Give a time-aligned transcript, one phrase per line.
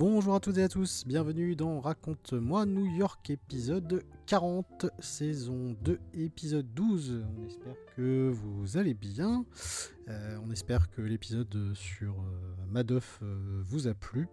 [0.00, 6.00] Bonjour à toutes et à tous, bienvenue dans Raconte-moi New York épisode 40, saison 2,
[6.14, 7.22] épisode 12.
[7.36, 9.44] On espère que vous allez bien,
[10.08, 14.26] euh, on espère que l'épisode sur euh, Madoff euh, vous a plu.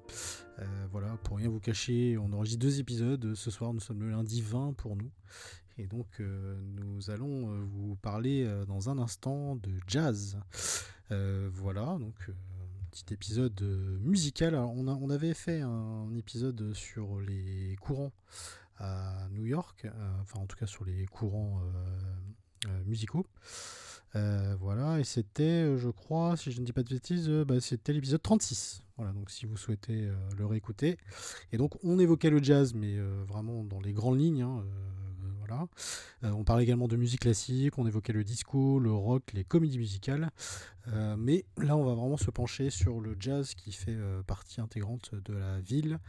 [0.90, 4.42] voilà, pour rien vous cacher, on enregistre deux épisodes, ce soir nous sommes le lundi
[4.42, 5.12] 20 pour nous.
[5.78, 10.40] Et donc nous allons vous parler dans un instant de jazz.
[11.10, 12.32] voilà, donc
[12.98, 14.56] petit épisode euh, musical.
[14.56, 18.12] on, avait fait un, épisode sur les courants
[18.80, 19.90] à New York, euh,
[20.22, 21.62] enfin en tout cas sur les courants
[22.66, 23.28] euh, musicaux.
[24.60, 28.22] voilà, et c'était, je crois, si je ne dis pas de bêtises, bah, c'était l'épisode
[28.22, 28.82] 36.
[28.98, 30.98] Voilà, donc si vous souhaitez le réécouter.
[31.52, 34.42] Et donc on évoquait le jazz, mais vraiment dans les grandes lignes.
[34.42, 34.64] Hein,
[36.24, 39.78] euh, on parlait également de musique classique, on évoquait le disco, le rock, les comédies
[39.78, 40.32] musicales.
[40.88, 44.62] Euh, mais là, on va vraiment se pencher sur le jazz qui fait euh, partie
[44.62, 46.00] intégrante de la ville.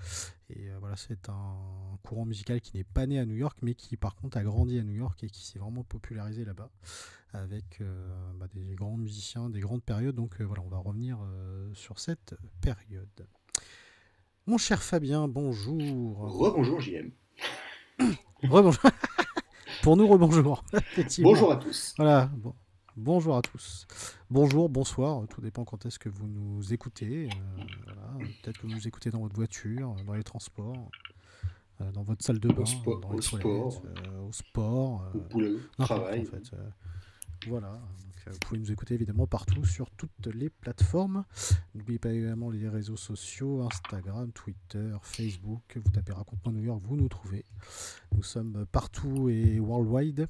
[0.50, 3.96] Et voilà, c'est un courant musical qui n'est pas né à New York, mais qui
[3.96, 6.70] par contre a grandi à New York et qui s'est vraiment popularisé là-bas
[7.34, 7.82] avec
[8.36, 10.16] bah, des grands musiciens, des grandes périodes.
[10.16, 11.18] Donc voilà, on va revenir
[11.74, 13.26] sur cette période.
[14.46, 16.16] Mon cher Fabien, bonjour.
[16.16, 17.10] Rebonjour JM.
[18.42, 18.90] Rebonjour.
[19.88, 20.62] Pour nous, rebonjour.
[21.20, 21.94] Bonjour à tous.
[21.96, 22.30] Voilà.
[22.36, 22.54] Bon.
[22.94, 23.86] Bonjour à tous.
[24.28, 27.30] Bonjour, bonsoir, tout dépend quand est-ce que vous nous écoutez.
[27.30, 30.90] Euh, Peut-être que vous nous écoutez dans votre voiture, dans les transports,
[31.80, 35.20] euh, dans votre salle de bain, au dans les au sport, euh, au sport, au
[35.20, 36.20] boulot, au travail.
[36.20, 36.50] En fait.
[37.46, 37.80] Voilà,
[38.30, 41.24] vous pouvez nous écouter évidemment partout sur toutes les plateformes.
[41.74, 45.78] N'oubliez pas également les réseaux sociaux, Instagram, Twitter, Facebook.
[45.82, 47.44] Vous tapez Raconte-moi vous nous trouvez.
[48.14, 50.28] Nous sommes partout et worldwide.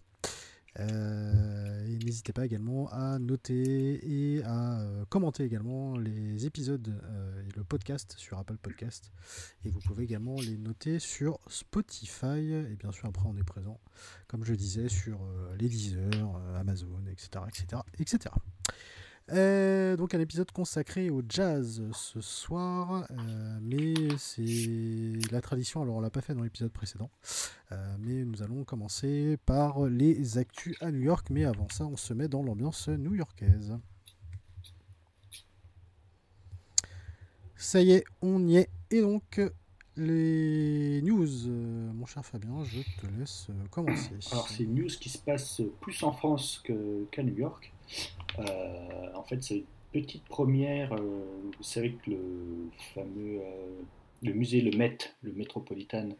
[0.78, 6.94] Euh, et n'hésitez pas également à noter et à euh, commenter également les épisodes
[7.46, 9.12] et le podcast sur Apple Podcast.
[9.64, 12.52] Et vous pouvez également les noter sur Spotify.
[12.70, 13.80] Et bien sûr, après, on est présent
[14.28, 17.44] comme je disais, sur euh, les Deezer, euh, Amazon, etc.
[17.48, 18.34] etc., etc.
[19.28, 26.00] donc un épisode consacré au jazz ce soir, euh, mais c'est la tradition, alors on
[26.00, 27.10] l'a pas fait dans l'épisode précédent,
[27.98, 32.14] mais nous allons commencer par les actus à New York, mais avant ça on se
[32.14, 33.76] met dans l'ambiance new-yorkaise.
[37.56, 39.40] Ça y est, on y est, et donc
[39.98, 44.12] les news, euh, mon cher Fabien, je te laisse euh, commencer.
[44.30, 46.62] Alors, c'est une news qui se passe plus en France
[47.10, 47.72] qu'à New York.
[48.38, 50.94] Euh, en fait, c'est une petite première.
[50.94, 53.40] vous savez que le fameux
[54.22, 56.10] le musée Le Met, le Metropolitan,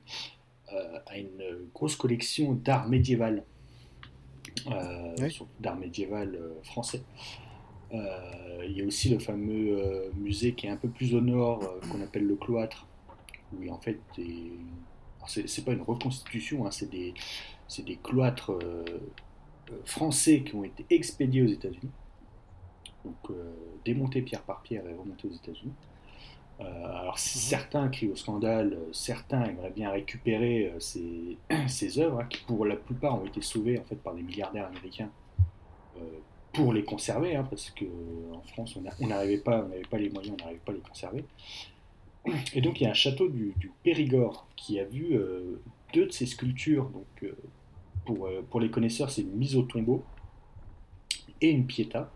[0.69, 3.45] a une grosse collection d'art médiéval,
[5.61, 7.03] d'art médiéval français.
[7.93, 12.01] il y a aussi le fameux musée qui est un peu plus au nord, qu'on
[12.03, 12.87] appelle le cloître,
[13.53, 13.99] oui, en fait
[15.29, 17.15] c'est pas une reconstitution, hein, c'est des,
[17.85, 18.99] des, cloîtres euh, euh,
[19.85, 21.91] français qui ont été expédiés aux États-Unis,
[23.05, 23.53] donc euh,
[23.85, 25.73] démontés pierre par pierre et remontés aux États-Unis.
[26.61, 27.19] alors mhm.
[27.19, 32.77] certains crient au scandale, certains aimeraient bien récupérer ces, ces œuvres, hein, qui pour la
[32.77, 35.11] plupart ont été sauvées en fait par des milliardaires américains
[36.53, 40.35] pour les conserver, hein, parce qu'en France on n'arrivait pas, on n'avait pas les moyens,
[40.39, 41.25] on n'arrivait pas à les conserver.
[42.55, 45.61] Et donc il y a un château du, Périgord qui a vu euh,
[45.95, 46.89] deux de ces sculptures.
[46.91, 47.33] Donc euh,
[48.09, 50.03] pour, euh, pour, les connaisseurs, c'est une mise au tombeau
[51.41, 52.11] et une pieta,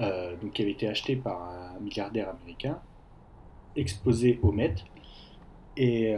[0.00, 2.80] donc qui avait été achetée par un milliardaire américain,
[3.76, 4.74] exposée au Met.
[5.76, 6.12] Et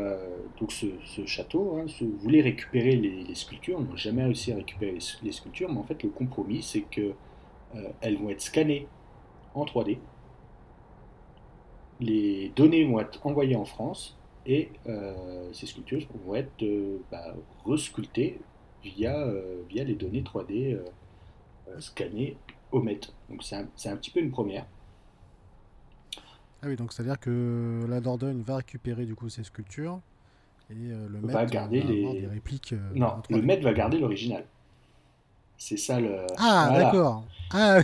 [0.59, 0.87] donc ce,
[1.27, 1.85] château hein,
[2.21, 6.03] voulait récupérer les, sculptures, on n'a jamais réussi à récupérer les, sculptures, mais en fait
[6.03, 7.13] le compromis c'est que
[8.01, 8.87] elles vont être scannées
[9.55, 9.99] en 3D
[12.01, 14.17] les données vont être envoyées en France
[14.47, 18.39] et euh, ces sculptures vont être euh, bah, resculptées
[18.85, 20.79] via, euh, via les données 3D
[21.79, 22.37] scannées
[22.73, 23.01] au Met.
[23.31, 24.67] Donc c'est un, petit peu une première.
[26.63, 30.01] Ah oui, donc c'est-à-dire que la Dordogne va récupérer du coup ces sculptures
[30.71, 32.21] et le Met va garder les...
[32.21, 32.75] des répliques.
[32.95, 34.45] non, le Met va garder l'original.
[35.57, 36.27] C'est ça le.
[36.37, 36.85] Ah, voilà.
[36.85, 37.25] d'accord.
[37.53, 37.79] Ah,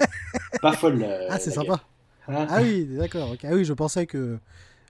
[0.62, 1.06] Pas folle.
[1.30, 1.80] ah, c'est sympa.
[2.28, 2.46] Hein?
[2.48, 3.32] Ah oui, d'accord.
[3.32, 3.44] ok.
[3.44, 4.38] Ah oui, je pensais que.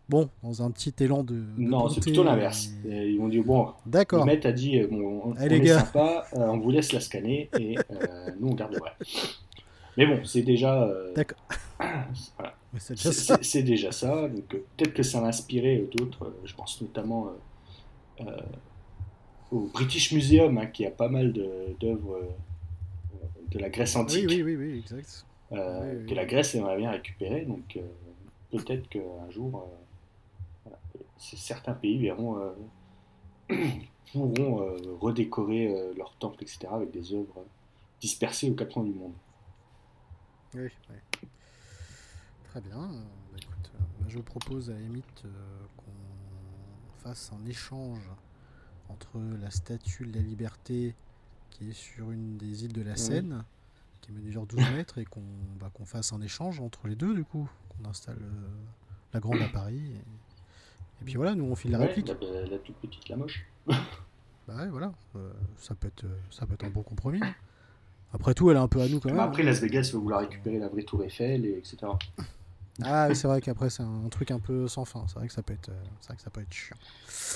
[0.09, 1.35] Bon, dans un petit élan de.
[1.35, 2.69] de non, c'est plutôt l'inverse.
[2.87, 4.27] euh, Euh, Ils m'ont dit bon, le D'accord.
[4.27, 5.79] maître a dit euh, bon, on, Eh, on les est gars.
[5.81, 8.93] sympa, euh, on vous laisse la scanner et euh, nous on garde le vrai.
[9.97, 10.83] Mais bon, c'est déjà.
[10.85, 11.39] euh, D'accord.
[12.37, 12.55] voilà.
[12.79, 12.95] C'est
[13.63, 14.29] déjà ça.
[14.29, 14.29] déjà.
[14.29, 14.47] Donc
[14.77, 16.35] peut-être que ça va inspirer d'autres.
[16.45, 17.29] je pense notamment
[19.51, 22.19] au British Museum, hein, qui a pas mal de- d'œuvres
[23.51, 25.27] de la Grèce antique, oui, oui, oui, exact.
[25.51, 26.07] oui, oui.
[26.07, 27.43] que la Grèce aimerait bien récupérer.
[27.45, 27.79] Donc
[28.51, 29.69] peut-être qu'un jour,
[31.23, 33.55] certains pays verront, euh,
[34.13, 37.45] pourront euh, redécorer euh, leurs temples, etc., avec des œuvres
[38.01, 39.15] dispersées aux quatre coins du monde.
[40.55, 41.29] Oui, oui.
[42.45, 42.89] Très bien.
[42.89, 45.23] Bah, écoute, moi, je propose à la limite
[45.77, 48.11] qu'on fasse un échange
[48.89, 50.95] entre la statue de la liberté
[51.51, 53.45] qui est sur une des îles de la Seine,
[54.01, 55.23] qui mesure 12 mètres, et qu'on
[55.61, 57.49] bah, fasse un échange entre les deux, du coup.
[57.69, 58.49] Qu'on installe euh,
[59.13, 59.81] la grande à Paris.
[59.95, 60.01] Et,
[61.03, 62.09] et puis voilà, nous on file la Ouais, réplique.
[62.09, 62.15] la,
[62.49, 63.45] la toute petite, la moche.
[64.49, 64.93] Bah ouais, voilà.
[65.15, 67.21] Euh, ça, peut être, euh, ça peut être un bon compromis.
[68.13, 69.17] Après tout, elle est un peu à nous quand même.
[69.19, 71.77] Bah, après, Las Vegas va vouloir récupérer la vraie tour Eiffel, et etc.
[72.83, 75.05] Ah oui, c'est vrai qu'après c'est un truc un peu sans fin.
[75.07, 76.75] C'est vrai que ça peut être, euh, c'est vrai que ça peut être chiant.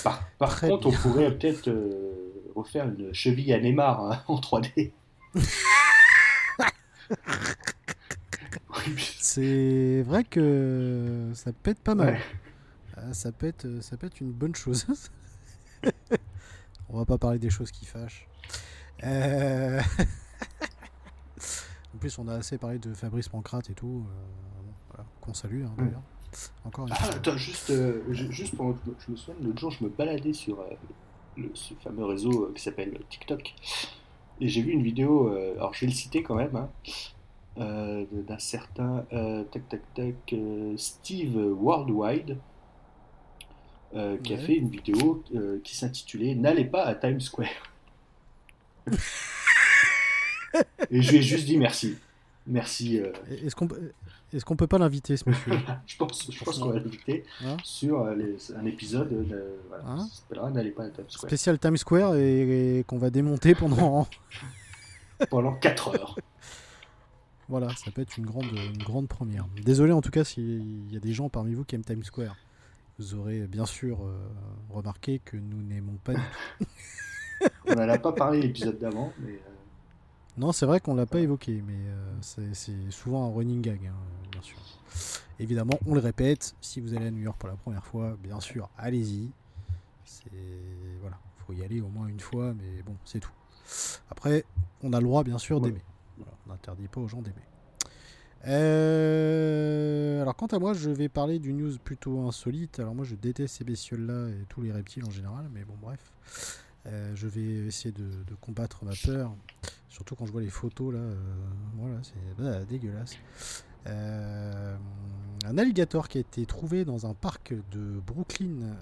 [0.03, 0.97] Par, par Très contre, bien.
[0.97, 2.11] on pourrait peut-être euh,
[2.55, 4.91] refaire une cheville à Neymar hein, en 3D.
[5.35, 5.41] Oui,
[9.19, 12.15] C'est vrai que ça peut être pas mal.
[12.15, 12.19] ouais.
[12.97, 14.85] Ah, ça peut être, ça peut être une bonne chose.
[16.89, 18.27] On va pas parler des choses qui fâchent.
[19.03, 19.79] Euh,
[21.93, 24.05] en plus, on a assez parlé de Fabrice Pancrate et tout.
[24.07, 26.01] euh, voilà, Qu'on salue hein, d'ailleurs.
[26.65, 29.83] Encore une Ah, attends, juste, euh, ju- juste pour, je me souviens, l'autre jour, je
[29.83, 30.69] me baladais sur euh,
[31.37, 33.53] le- ce fameux réseau euh, qui s'appelle TikTok.
[34.39, 36.69] Et j'ai vu une vidéo, euh, alors je vais le citer quand même, hein,
[37.57, 42.37] euh, d'un certain euh, tac tac tac euh, Steve Worldwide
[43.95, 47.47] euh, qui a fait une vidéo euh, qui s'intitulait N'allez pas à Times Square.
[50.89, 51.97] Et je lui ai juste dit merci.
[52.47, 52.99] Merci.
[52.99, 53.11] euh,
[53.45, 53.67] Est-ce qu'on
[54.33, 55.53] est-ce qu'on peut pas l'inviter ce monsieur?
[55.85, 57.55] Je pense, je pense qu'on va l'inviter Hein?
[57.63, 59.99] sur les- un épisode de, voilà, Hein?
[60.09, 63.55] ça s'appellera N'allez pas à Times Square Spécial Times Square et, et qu'on va démonter
[63.55, 64.07] pendant.
[65.29, 66.19] pendant 4 heures.
[67.49, 69.45] Voilà, ça peut être une grande, une grande première.
[69.63, 72.35] Désolé en tout cas s'il y a des gens parmi vous qui aiment Times Square.
[72.99, 74.17] Vous aurez bien sûr euh,
[74.69, 76.65] remarqué que nous n'aimons pas du tout.
[77.67, 79.51] On n'en a pas parlé l'épisode d'avant, mais euh,
[80.37, 82.15] Non, c'est vrai qu'on l'a pas évoqué, mais euh,
[82.53, 83.93] c'est souvent un running gag, hein,
[84.31, 84.57] bien sûr.
[85.39, 88.39] Évidemment, on le répète, si vous allez à New York pour la première fois, bien
[88.39, 89.29] sûr, allez-y.
[90.03, 90.31] C'est
[91.01, 93.31] voilà, faut y aller au moins une fois, mais bon, c'est tout.
[94.09, 94.43] Après,
[94.81, 95.69] on a le droit, bien sûr, Ouais.
[95.69, 95.83] d'aimer.
[96.17, 97.35] Voilà, on n'interdit pas aux gens d'aimer.
[98.47, 102.79] Euh, alors quant à moi, je vais parler d'une news plutôt insolite.
[102.79, 106.13] Alors moi, je déteste ces bestioles-là et tous les reptiles en général, mais bon, bref.
[106.85, 108.09] Euh, je vais essayer de,
[108.39, 109.35] combattre ma peur.
[109.89, 111.15] Surtout quand je vois les photos là, euh,
[111.75, 113.17] voilà, c'est bah, dégueulasse.
[113.85, 118.75] Un alligator qui a été trouvé dans un parc de Brooklyn.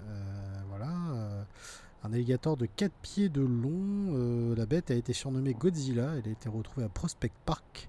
[2.06, 4.14] Un alligator de 4 pieds de long.
[4.14, 6.14] euh, la bête a été surnommée Godzilla.
[6.16, 7.88] Elle a été retrouvée à Prospect Park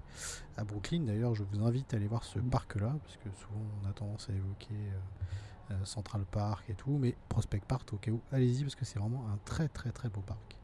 [0.56, 1.02] à Brooklyn.
[1.02, 4.28] D'ailleurs, je vous invite à aller voir ce parc-là parce que souvent on a tendance
[4.28, 8.62] à évoquer euh, euh, Central Park et tout, mais Prospect Park au cas où, allez-y
[8.62, 10.56] parce que c'est vraiment un très très très beau parc.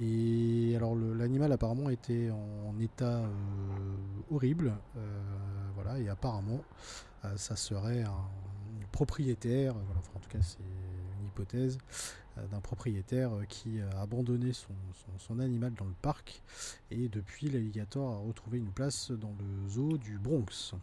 [0.00, 3.28] Et alors l'animal apparemment était en état euh,
[4.30, 4.72] horrible,
[5.74, 6.60] voilà, et apparemment
[7.36, 8.26] ça serait un
[8.90, 10.58] propriétaire, voilà, enfin, en tout cas c'est
[11.36, 11.78] une hypothèse,
[12.38, 16.42] euh, d'un propriétaire euh, qui a abandonné son, son- son animal dans le parc,
[16.90, 20.74] et depuis l'alligator a retrouvé une place dans le zoo du Bronx.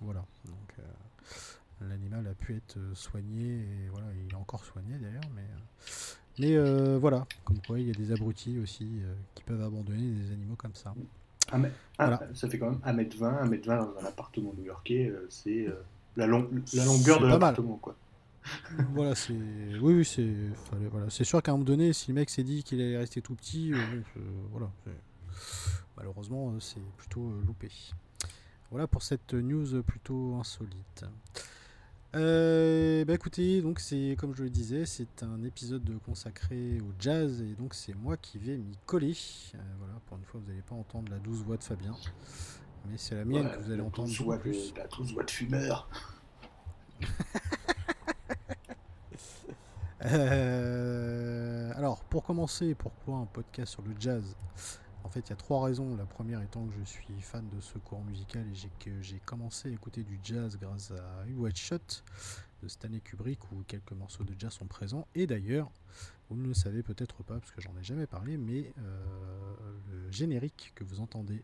[0.00, 5.22] Voilà, donc euh, l'animal a pu être soigné, et voilà, il est encore soigné d'ailleurs,
[5.34, 5.42] mais...
[5.42, 5.90] euh,
[6.38, 10.10] mais euh, voilà, comme quoi il y a des abrutis aussi euh, qui peuvent abandonner
[10.10, 10.94] des animaux comme ça.
[11.52, 11.58] un-
[11.98, 12.18] Voilà.
[12.34, 15.82] ça fait quand même 1m20, 1m20 dans un appartement new-yorkais, euh, c'est euh,
[16.16, 17.76] la, long- la longueur de l'appartement.
[17.82, 17.94] quoi.
[18.94, 19.32] Voilà, c'est.
[19.32, 20.32] Oui, oui, c'est.
[20.70, 21.10] fallait- Voilà.
[21.10, 23.34] C'est sûr qu'à un moment donné, si le mec s'est dit qu'il allait rester tout
[23.34, 23.78] petit, euh,
[24.50, 24.70] voilà.
[25.96, 27.70] Malheureusement, euh, c'est plutôt euh, loupé.
[28.70, 31.04] Voilà pour cette news plutôt insolite.
[32.16, 37.40] Euh, bah écoutez, donc c'est comme je le disais, c'est un épisode consacré au jazz
[37.40, 39.14] et donc c'est moi qui vais m'y coller.
[39.54, 41.94] Euh, voilà, pour une fois, vous n'allez pas entendre la douce voix de Fabien,
[42.88, 44.76] mais c'est la mienne Ouais, que vous allez entendre de-.
[44.76, 45.88] La douce voix de fumeur.
[50.02, 54.36] Euh, alors, pour commencer, pourquoi un podcast sur le jazz?
[55.04, 55.96] En fait, il y a trois raisons.
[55.96, 59.68] La première étant que je suis fan de ce courant musical et que j'ai commencé
[59.68, 61.78] à écouter du jazz grâce à White Shot
[62.62, 65.06] de Stanley Kubrick où quelques morceaux de jazz sont présents.
[65.14, 65.70] Et d'ailleurs,
[66.28, 69.04] vous ne le savez peut-être pas parce que j'en ai jamais parlé, mais euh,
[69.90, 71.42] le générique que vous entendez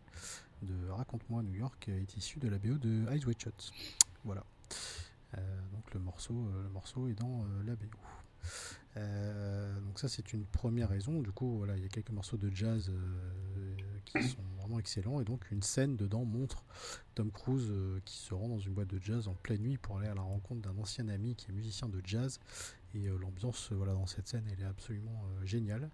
[0.63, 3.73] de Raconte-moi New York est issu de la BO de Ice White Shot.
[4.25, 4.45] Voilà.
[5.37, 7.89] Euh, donc le morceau, le morceau est dans la BO.
[8.97, 11.21] Donc ça c'est une première raison.
[11.21, 12.91] Du coup voilà, il y a quelques morceaux de jazz
[14.05, 16.65] qui sont vraiment excellents et donc une scène dedans montre
[17.15, 17.71] Tom Cruise
[18.05, 20.23] qui se rend dans une boîte de jazz en pleine nuit pour aller à la
[20.23, 22.41] rencontre d'un ancien ami qui est musicien de jazz
[22.97, 25.91] et euh, l'ambiance voilà, dans cette scène, elle est absolument euh, géniale.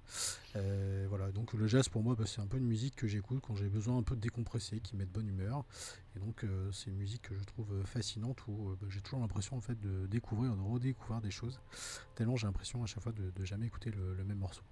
[0.56, 3.40] Euh, voilà, donc le jazz pour moi, bah, c'est un peu une musique que j'écoute
[3.42, 5.64] quand j'ai besoin un peu de décompresser, qui met de bonne humeur.
[6.14, 9.62] Et donc c'est une musique que je trouve fascinante où bah, j'ai toujours l'impression en
[9.62, 11.58] fait de découvrir, de redécouvrir des choses.
[12.14, 14.62] Tellement j'ai l'impression à chaque fois de, jamais écouter le même morceau.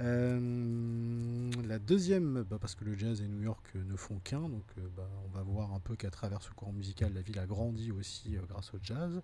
[0.00, 4.48] Euh, la deuxième, bah, parce que le jazz et New York euh, ne font qu'un,
[4.48, 7.38] donc euh, bah, on va voir un peu qu'à travers ce courant musical, la ville
[7.38, 9.22] a grandi aussi grâce au jazz.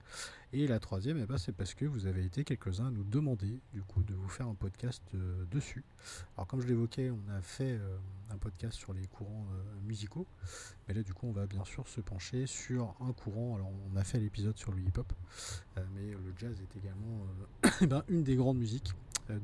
[0.53, 3.59] Et la troisième, eh bah, c'est parce que vous avez été quelques-uns à nous demander
[3.73, 5.03] du coup de vous faire un podcast
[5.51, 5.85] dessus.
[6.37, 7.79] Alors comme je l'évoquais, on a fait
[8.31, 9.47] un podcast sur les courants
[9.87, 10.27] musicaux,
[10.89, 13.55] mais là du coup on va bien sûr se pencher sur un courant.
[13.55, 15.13] Alors on a fait l'épisode sur le hip-hop,
[15.95, 17.27] mais le jazz est également
[17.81, 18.93] eh ben, une des grandes musiques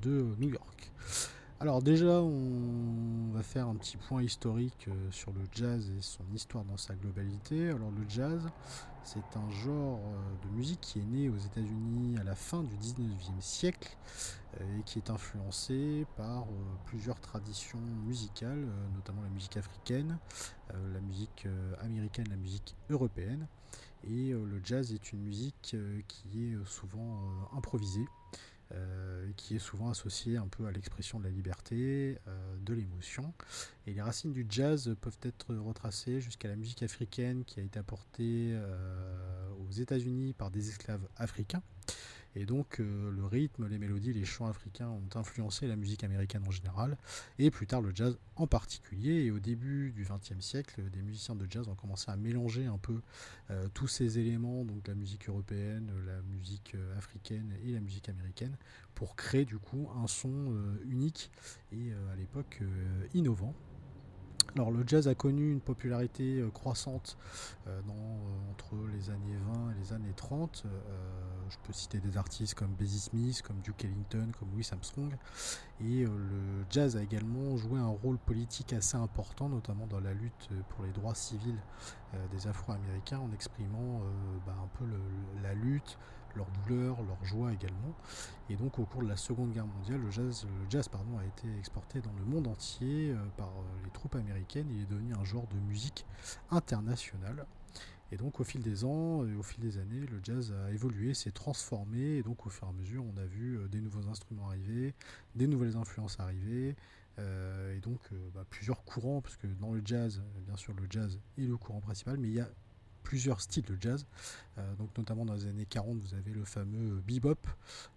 [0.01, 0.93] de New York.
[1.59, 6.25] Alors déjà, on va faire un petit point historique euh, sur le jazz et son
[6.35, 7.71] histoire dans sa globalité.
[7.71, 8.47] Alors le jazz,
[9.05, 12.77] c'est un genre euh, de musique qui est né aux États-Unis à la fin du
[12.77, 13.97] 19e siècle
[14.61, 16.45] euh, et qui est influencé par
[16.85, 20.19] plusieurs traditions musicales, notamment la musique africaine,
[20.75, 21.49] la musique
[21.81, 23.47] américaine, la musique européenne.
[24.05, 25.77] Et le jazz est une musique
[26.07, 27.19] qui est souvent
[27.57, 28.05] improvisée.
[28.75, 33.33] Euh, qui est souvent associé un peu à l'expression de la liberté, euh, de l'émotion.
[33.87, 37.79] Et les racines du jazz peuvent être retracées jusqu'à la musique africaine qui a été
[37.79, 41.63] apportée euh, aux États-Unis par des esclaves africains
[42.37, 46.43] et donc euh, le rythme, les mélodies, les chants africains ont influencé la musique américaine
[46.47, 46.99] en général,
[47.39, 49.25] et plus tard le jazz en particulier.
[49.25, 52.77] Et au début du XXe siècle, des musiciens de jazz ont commencé à mélanger un
[52.77, 53.01] peu
[53.51, 58.11] euh, tous ces éléments, donc la musique européenne, la musique euh, africaine et la musique
[58.11, 58.57] américaine,
[58.95, 60.55] pour créer du coup un son
[60.89, 61.31] unique
[61.73, 62.61] et à l'époque
[63.13, 63.55] innovant.
[64.57, 67.19] Alors le jazz a connu une popularité euh, croissante
[67.67, 70.65] euh, euh, entre les années 20 et les années 30.
[71.51, 75.15] je peux citer des artistes comme Bessie Smith, comme Duke Ellington, comme Louis Armstrong.
[75.83, 80.49] Et le jazz a également joué un rôle politique assez important, notamment dans la lutte
[80.71, 81.61] pour les droits civils
[82.33, 84.01] des Afro-Américains, en exprimant
[84.47, 84.85] bah, un peu
[85.43, 85.99] la lutte,
[86.37, 87.95] leur douleur, leur joie également.
[88.49, 91.25] Et donc au cours de la Seconde Guerre mondiale, le jazz, le jazz pardon, a
[91.25, 94.69] été exporté dans le monde entier euh, par euh, les troupes américaines.
[94.71, 96.07] Il est devenu un genre de musique
[96.51, 97.47] internationale.
[98.13, 101.13] Et donc au fil des ans et au fil des années, le jazz a évolué,
[101.13, 104.09] s'est transformé, et donc au fur et à mesure, on a vu euh, des nouveaux
[104.09, 104.95] instruments arriver,
[105.35, 106.77] des nouvelles influences arriver,
[107.19, 107.99] et donc
[108.35, 111.81] bah, plusieurs courants, parce que dans le jazz, bien sûr le jazz est le courant
[111.81, 112.49] principal, mais il y a
[113.07, 114.05] plusieurs styles de jazz.
[114.59, 117.39] Euh, donc notamment dans les années 40, vous avez le fameux bebop,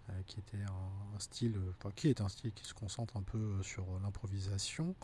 [0.08, 1.56] euh, qui était un, style,
[1.96, 4.94] qui est un style qui se concentre un peu euh, sur l'improvisation.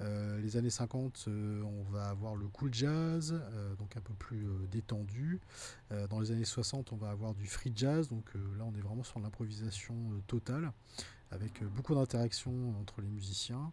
[0.00, 3.38] les années 50, on va avoir le cool jazz,
[3.78, 5.40] donc un peu plus détendu.
[6.08, 8.24] dans les années 60, on va avoir du free jazz, donc
[8.56, 9.94] là on est vraiment sur l'improvisation
[10.26, 10.72] totale
[11.32, 13.72] avec beaucoup d'interactions entre les musiciens.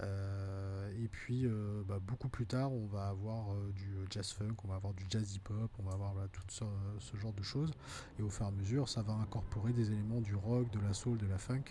[0.00, 4.54] Euh, et puis euh, bah, beaucoup plus tard, on va avoir euh, du jazz funk,
[4.64, 7.72] on va avoir du jazz hip hop, on va avoir tout ce, genre de choses.
[8.18, 10.94] Et au fur et à mesure, ça va incorporer des éléments du rock, de la
[10.94, 11.64] soul, de la funk.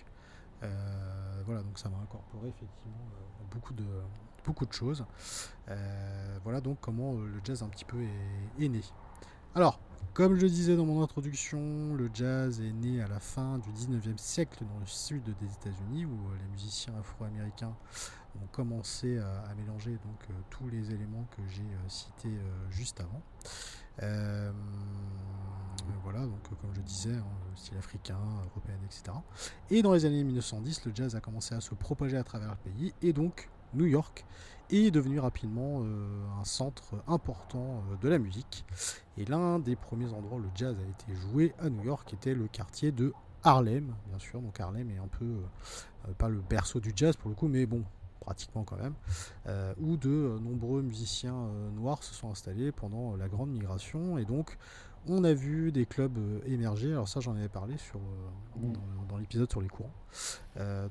[1.46, 3.08] voilà, donc ça va incorporer effectivement
[3.52, 3.86] beaucoup de
[4.44, 5.06] beaucoup de choses.
[6.44, 8.02] voilà donc comment le jazz un petit peu
[8.60, 8.82] est né.
[9.56, 9.80] Alors,
[10.14, 14.18] comme je disais dans mon introduction, le jazz est né à la fin du 19e
[14.18, 17.76] siècle dans le sud des États-Unis où euh, les musiciens afro-américains
[18.42, 22.38] ont commencé à, mélanger donc euh, tous les éléments que j'ai euh, cités
[22.72, 23.22] juste avant.
[26.04, 27.26] voilà, donc comme je disais, hein,
[27.56, 28.18] style africain,
[28.52, 29.18] européen, etc.
[29.70, 32.72] Et dans les années 1910, le jazz a commencé à se propager à travers le
[32.72, 34.26] pays et donc New York
[34.70, 36.08] est devenu rapidement euh,
[36.40, 38.66] un centre important euh, de la musique.
[39.18, 42.34] Et l'un des premiers endroits où le jazz a été joué à New York était
[42.34, 44.42] le quartier de Harlem, bien sûr.
[44.42, 47.66] Donc Harlem est un peu, euh, pas le berceau du jazz pour le coup, mais
[47.66, 47.84] bon,
[48.20, 48.94] pratiquement quand même,
[49.80, 54.18] où de nombreux musiciens noirs se sont installés pendant la grande migration.
[54.18, 54.58] Et donc
[55.10, 56.92] on a vu des clubs émerger.
[56.92, 58.74] Alors ça, j'en avais parlé sur, mmh.
[59.10, 59.94] dans, l'épisode sur les courants.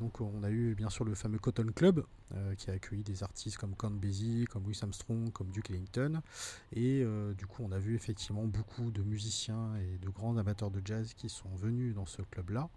[0.01, 2.05] donc on a eu bien sûr le fameux Cotton Club
[2.59, 6.23] qui a accueilli des artistes comme Count Basie, comme Louis Armstrong, comme Duke Ellington.
[6.73, 7.05] Et
[7.39, 11.15] du coup, on a vu effectivement beaucoup de musiciens et de grands amateurs de jazz
[11.15, 12.69] qui sont venus dans ce club-là.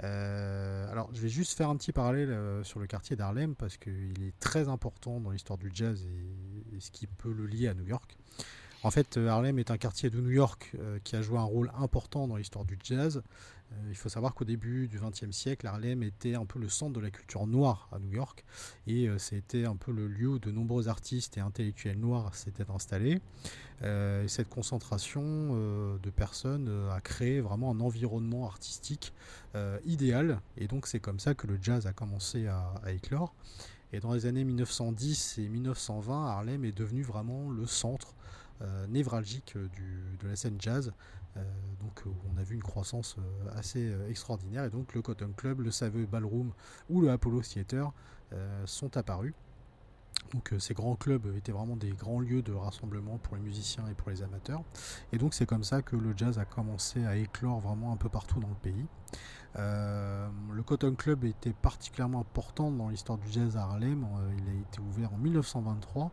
[0.00, 4.38] alors je vais juste faire un petit parallèle sur le quartier d'Harlem parce qu'il est
[4.40, 6.04] très important dans l'histoire du jazz
[6.72, 8.16] et ce qui peut le lier à New York.
[8.88, 11.42] En fait, euh, Harlem est un quartier de New York euh, qui a joué un
[11.42, 13.22] rôle important dans l'histoire du jazz.
[13.70, 16.94] Euh, il faut savoir qu'au début du XXe siècle, Harlem était un peu le centre
[16.94, 18.46] de la culture noire à New York
[18.86, 23.20] et c'était un peu le lieu où de nombreux artistes et intellectuels noirs s'étaient installés.
[23.82, 25.54] cette concentration
[25.98, 29.12] de personnes a créé vraiment un environnement artistique
[29.84, 33.34] idéal et donc c'est comme ça que le jazz a commencé à, éclore.
[33.92, 38.14] Et dans les années 1910 et 1920, Harlem est devenu vraiment le centre
[38.88, 39.68] névralgique euh,
[40.20, 40.92] de la scène jazz.
[41.36, 41.42] Euh,
[41.80, 43.16] donc on a vu une croissance
[43.54, 46.52] assez extraordinaire et donc le Cotton Club, le Savoy Ballroom
[46.88, 47.92] ou le Apollo Theater
[48.66, 49.34] sont apparus.
[50.32, 53.94] Donc ces grands clubs étaient vraiment des grands lieux de rassemblement pour les musiciens et
[53.94, 54.62] pour les amateurs.
[55.12, 58.08] Et donc c'est comme ça que le jazz a commencé à éclore vraiment un peu
[58.08, 58.86] partout dans le pays.
[59.56, 64.04] Euh, le Cotton Club était particulièrement important dans l'histoire du jazz à Harlem.
[64.04, 66.10] Euh, il a été ouvert en 1923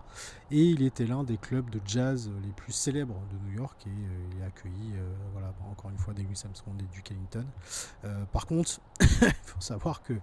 [0.51, 3.89] et il était l'un des clubs de jazz les plus célèbres de New York et
[3.89, 4.94] euh, il a accueilli,
[5.34, 7.46] voilà, encore une fois, des Louis Armstrong et du Ellington.
[8.32, 10.13] par contre, il faut savoir que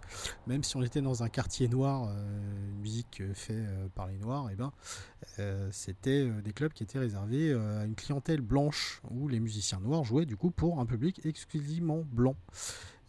[0.47, 4.57] même si on était dans un quartier noir, une musique faite par les Noirs, eh
[4.57, 4.73] ben,
[5.71, 10.27] c'était des clubs qui étaient réservés à une clientèle blanche où les musiciens noirs jouaient
[10.27, 12.37] du coup pour un public exclusivement blanc.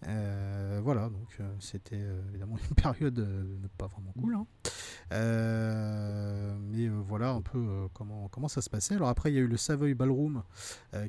[0.08, 3.26] Euh, voilà, donc euh, c'était euh, évidemment une période
[3.78, 4.36] pas vraiment cool.
[4.36, 4.46] Hein.
[6.72, 8.96] mais voilà un peu comment, comment ça se passait.
[8.96, 10.44] Alors après, il y a eu le Savoy Ballroom,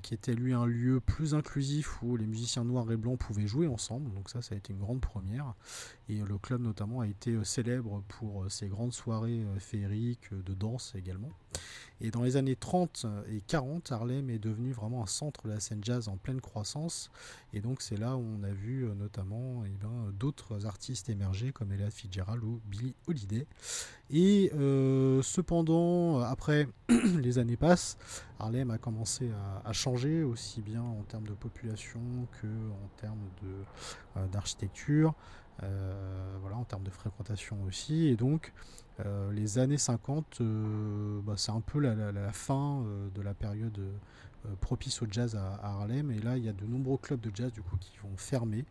[0.02, 3.66] qui était lui un lieu plus inclusif où les musiciens noirs et blancs pouvaient jouer
[3.66, 4.12] ensemble.
[4.12, 5.54] Donc ça, ça a été une grande première.
[6.08, 11.30] Et le club notamment a été célèbre pour ses grandes soirées féeriques de danse également.
[12.00, 15.60] Et dans les années 30 et 40, Harlem est devenu vraiment un centre de la
[15.60, 17.10] scène jazz en pleine croissance.
[17.52, 21.52] Et donc c'est là où on a vu euh, notamment eh ben, d'autres artistes émerger
[21.52, 23.46] comme Ella Fitzgerald ou Billie Holiday.
[24.10, 27.96] Et euh, cependant, après les années passent,
[28.38, 29.30] Harlem a commencé
[29.64, 32.00] à, changer aussi bien en termes de population
[32.40, 33.28] que en termes
[34.16, 35.14] euh, d'architecture.
[35.60, 38.06] Voilà, en termes de fréquentation aussi.
[38.08, 38.52] Et donc,
[39.00, 43.80] euh, les années 50, euh, bah, c'est un peu la, fin euh, de la période
[44.60, 46.10] propice au jazz à, Harlem.
[46.10, 48.64] Et là, il y a de nombreux clubs de jazz du coup qui vont fermer.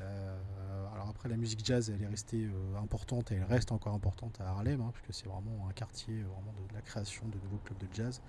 [0.00, 4.48] Alors après, la musique jazz, elle est restée importante et elle reste encore importante à
[4.48, 7.88] Harlem, hein, puisque c'est vraiment un quartier vraiment de, la création de nouveaux clubs de
[7.92, 8.20] jazz.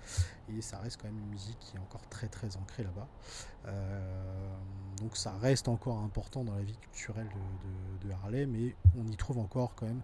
[0.48, 3.08] Et ça reste quand même une musique qui est encore très très ancrée là-bas.
[4.98, 7.28] donc ça reste encore important dans la vie culturelle
[8.02, 10.02] de, Harlem, et on y trouve encore quand même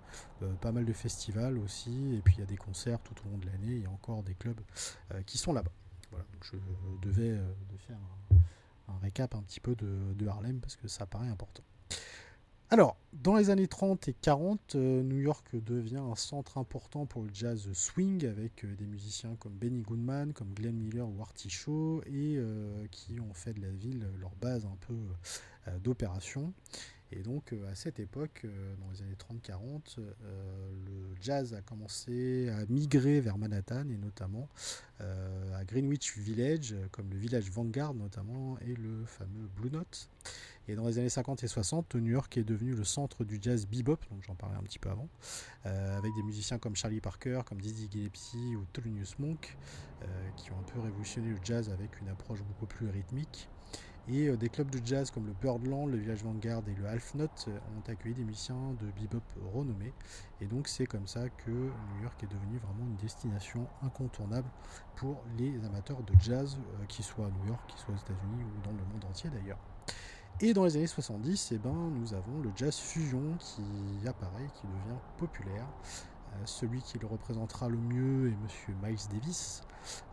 [0.60, 2.14] pas mal de festivals aussi.
[2.14, 3.76] Et puis il y a des concerts tout au long de l'année.
[3.76, 4.60] Il y a encore des clubs
[5.26, 5.72] qui sont là-bas.
[6.10, 6.56] Voilà, donc je
[7.06, 7.38] devais
[7.86, 8.36] faire un,
[8.98, 11.62] récap un petit peu de Harlem parce que ça paraît important.
[12.72, 17.24] Alors, dans les années 30 et 40, euh, New York devient un centre important pour
[17.24, 21.50] le jazz swing avec euh, des musiciens comme Benny Goodman, comme Glenn Miller ou Artie
[21.50, 24.94] Shaw et euh, qui ont fait de la ville leur base un peu
[25.82, 26.52] d'opération.
[27.12, 28.46] Et donc à cette époque,
[28.80, 34.48] dans les années 30-40, le jazz a commencé à migrer vers Manhattan et notamment
[35.00, 40.08] à Greenwich Village, comme le village Vanguard notamment, et le fameux Blue Note.
[40.70, 43.66] Et dans les années 50 et 60, New York est devenu le centre du jazz
[43.66, 45.08] bebop, donc j'en parlais un petit peu avant,
[45.66, 49.56] euh, avec des musiciens comme Charlie Parker, comme Dizzy Gillespie ou Thelonious Monk,
[50.02, 53.48] euh, qui ont un peu révolutionné le jazz avec une approche beaucoup plus rythmique.
[54.12, 57.14] Et euh, des clubs de jazz comme le Birdland, le Village Vanguard et le Half
[57.14, 59.22] Note ont accueilli des musiciens de bebop
[59.54, 59.92] renommés.
[60.40, 64.48] Et donc c'est comme ça que New York est devenu vraiment une destination incontournable
[64.96, 68.64] pour les amateurs de jazz, qu'ils soient à New York, qu'ils soient aux États-Unis ou
[68.64, 69.58] dans le monde entier d'ailleurs.
[70.42, 73.62] Et dans les années 70, eh ben, nous avons le jazz fusion qui
[74.08, 75.66] apparaît, qui devient populaire.
[76.32, 79.62] Euh, celui qui le représentera le mieux est Monsieur Miles Davis.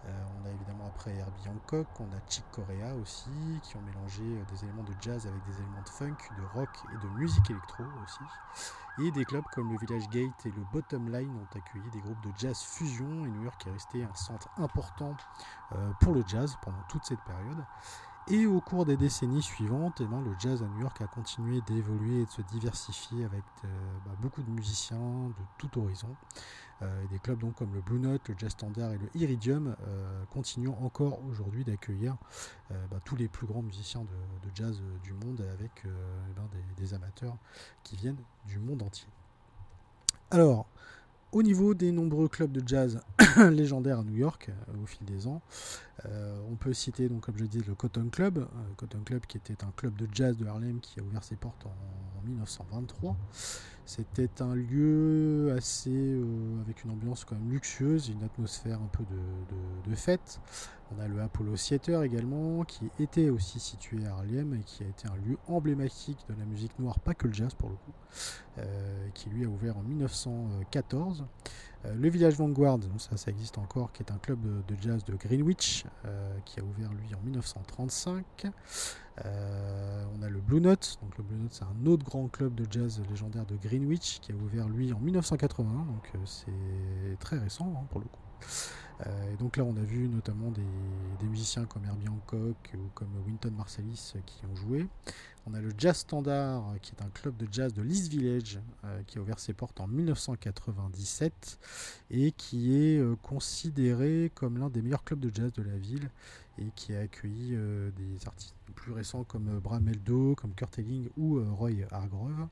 [0.05, 3.29] Euh, on a évidemment après Herbie Hancock, on a Chick Corea aussi,
[3.63, 6.69] qui ont mélangé euh, des éléments de jazz avec des éléments de funk, de rock
[6.93, 9.03] et de musique électro aussi.
[9.03, 12.21] Et des clubs comme le Village Gate et le Bottom Line ont accueilli des groupes
[12.21, 15.15] de jazz fusion et New York est resté un centre important
[15.99, 17.63] pour le jazz pendant toute cette période.
[18.29, 21.61] Et au cours des décennies suivantes, eh ben, le jazz à New York a continué
[21.61, 23.43] d'évoluer et de se diversifier avec
[24.05, 26.09] bah, beaucoup de musiciens de tout horizon.
[26.83, 30.23] Euh, des clubs donc, comme le Blue Note, le Jazz Standard et le Iridium euh,
[30.29, 32.17] continuent encore aujourd'hui d'accueillir
[32.71, 36.93] euh, bah, tous les plus grands musiciens de, jazz du monde avec eh ben, des,
[36.93, 37.35] amateurs
[37.83, 39.07] qui viennent du monde entier.
[40.31, 40.67] Alors,
[41.31, 42.99] au niveau des nombreux clubs de jazz
[43.51, 44.49] légendaires à New York
[44.81, 45.41] au fil des ans,
[46.05, 49.71] on peut citer donc comme je dis le Cotton Club, Cotton Club qui était un
[49.75, 53.17] club de jazz de Harlem qui a ouvert ses portes en 1923.
[53.87, 59.05] C'était un lieu assez euh, avec une ambiance quand même luxueuse, une atmosphère un peu
[59.05, 60.41] de, fête.
[60.91, 64.87] On a le Apollo Theater également, qui était aussi situé à Harlem et qui a
[64.87, 67.93] été un lieu emblématique de la musique noire, pas que le jazz pour le coup,
[68.57, 71.23] euh, qui lui a ouvert en 1914.
[71.85, 75.15] Euh, le Village Vanguard, ça, ça existe encore, qui est un club de, jazz de
[75.15, 75.85] Greenwich,
[76.45, 78.51] qui a ouvert lui en 1935.
[79.25, 80.97] Euh, on a le Blue Note.
[81.01, 84.31] Donc le Blue Note, c'est un autre grand club de jazz légendaire de Greenwich qui
[84.31, 85.63] a ouvert lui en 1981.
[85.63, 88.21] Donc euh, c'est très récent hein, pour le coup.
[89.05, 93.09] Euh, et donc là, on a vu notamment des, musiciens comme Herbie Hancock ou comme
[93.25, 94.87] Winton Marsalis qui ont joué.
[95.49, 98.59] On a le Jazz Standard, qui est un club de jazz de l'East Village,
[99.07, 101.57] qui a ouvert ses portes en 1997
[102.11, 106.09] et qui est considéré comme l'un des meilleurs clubs de jazz de la ville
[106.59, 110.77] et qui a accueilli euh, des artistes plus récents comme euh, Bram Meldo, comme Kurt
[110.79, 112.47] Elling ou euh, Roy Hargrove.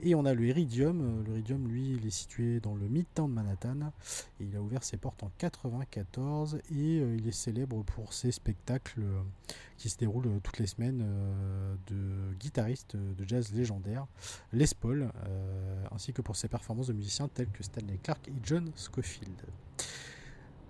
[0.00, 1.24] Et on a le Iridium.
[1.24, 3.92] Le Iridium, lui, il est situé dans le Midtown Manhattan.
[4.40, 9.02] Et il a ouvert ses portes en 94 et il est célèbre pour ses spectacles
[9.76, 11.04] qui se déroulent toutes les semaines
[11.88, 14.06] de guitaristes de jazz légendaires,
[14.52, 15.10] Les Paul,
[15.90, 19.42] ainsi que pour ses performances de musiciens tels que Stanley Clark et John Scofield.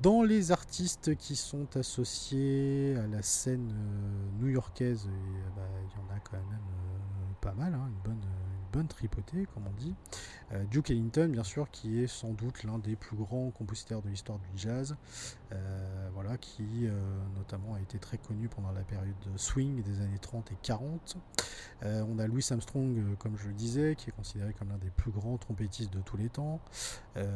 [0.01, 6.01] Dans les artistes qui sont associés à la scène euh, new-yorkaise, euh, bah, il y
[6.01, 8.21] en a quand même euh, pas mal, hein, une bonne,
[8.73, 9.95] bonne tripotée, comme on dit.
[10.53, 14.09] Euh, Duke Ellington, bien sûr, qui est sans doute l'un des plus grands compositeurs de
[14.09, 14.97] l'histoire du jazz,
[15.53, 16.91] euh, voilà, qui euh,
[17.37, 21.17] notamment a été très connu pendant la période swing des années 30 et 40.
[21.83, 25.11] on a Louis Armstrong, comme je le disais, qui est considéré comme l'un des plus
[25.11, 26.61] grands trompettistes de tous les temps.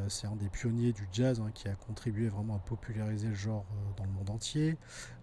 [0.08, 3.64] C'est un des pionniers du jazz hein, qui a contribué vraiment à populariser le genre
[3.96, 4.76] dans le monde entier.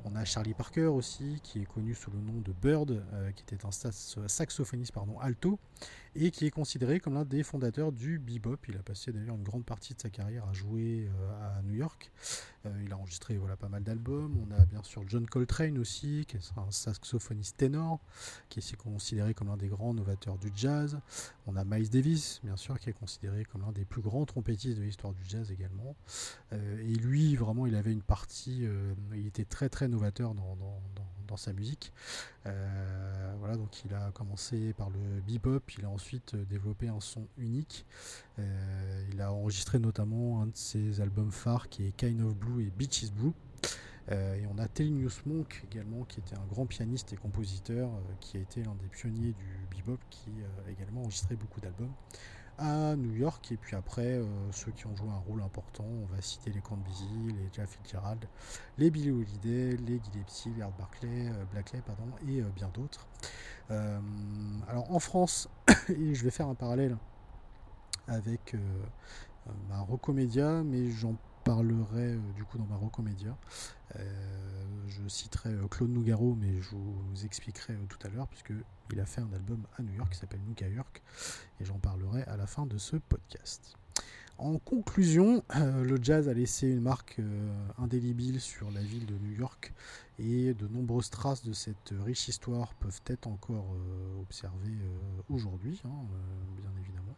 [0.06, 3.04] On a Charlie Parker aussi, qui est connu sous le nom de Bird,
[3.36, 5.60] qui était un saxophoniste pardon, alto
[6.22, 8.58] et qui est considéré comme l'un des fondateurs du bebop.
[8.68, 11.76] Il a passé d'ailleurs une grande partie de sa carrière à jouer euh, à New
[11.76, 12.12] York.
[12.66, 14.38] Euh, il a enregistré voilà, pas mal d'albums.
[14.38, 18.00] On a bien sûr John Coltrane aussi, qui est un saxophoniste ténor,
[18.50, 21.00] qui est considéré comme l'un des grands novateurs du jazz.
[21.48, 24.78] On a Miles Davis, bien sûr, qui est considéré comme l'un des plus grands trompettistes
[24.78, 25.96] de l'histoire du jazz également.
[26.52, 28.68] Euh, et lui, vraiment, il avait une partie,
[29.14, 30.82] il était très très novateur dans, dans
[31.38, 31.92] sa musique.
[32.46, 37.00] Euh, voilà, donc il a commencé par le bebop, il a ensuite euh, développé un
[37.00, 37.86] son unique.
[38.40, 42.66] Euh, il a enregistré notamment un de ses albums phares qui est Kind of Blue
[42.66, 43.34] et Beach Blue.
[44.12, 47.90] et on a Thelonious Monk également, qui était un grand pianiste et compositeur,
[48.20, 50.32] qui a été l'un des pionniers du bebop, qui
[50.68, 51.94] a également enregistré beaucoup d'albums
[52.96, 53.52] New York.
[53.52, 56.62] Et puis après, euh, ceux qui ont joué un rôle important, on va citer les
[56.62, 58.26] Busy, les Jeff Fitzgerald,
[58.78, 63.08] les Billy Holiday, les Gillespie, les Art Barclay, euh, Blackley, pardon, et euh, bien d'autres.
[63.70, 65.48] alors en France,
[65.90, 66.98] et je vais faire un parallèle
[68.08, 68.56] avec
[69.88, 71.16] Rocomédia, mais j'en
[71.50, 73.36] parlerai du coup dans ma Rocomédia.
[73.96, 78.54] je citerai Claude Nougaro, mais je vous expliquerai tout à l'heure, puisque
[78.92, 81.02] il a fait un album à New York qui s'appelle New York
[81.60, 83.76] et j'en parlerai à la fin de ce podcast.
[84.38, 89.16] En conclusion, euh, le jazz a laissé une marque euh, indélébile sur la ville de
[89.16, 89.74] New York
[90.20, 94.78] et de nombreuses traces de cette riche histoire peuvent être encore euh, observées
[95.30, 96.06] aujourd'hui, hein,
[96.58, 97.16] bien évidemment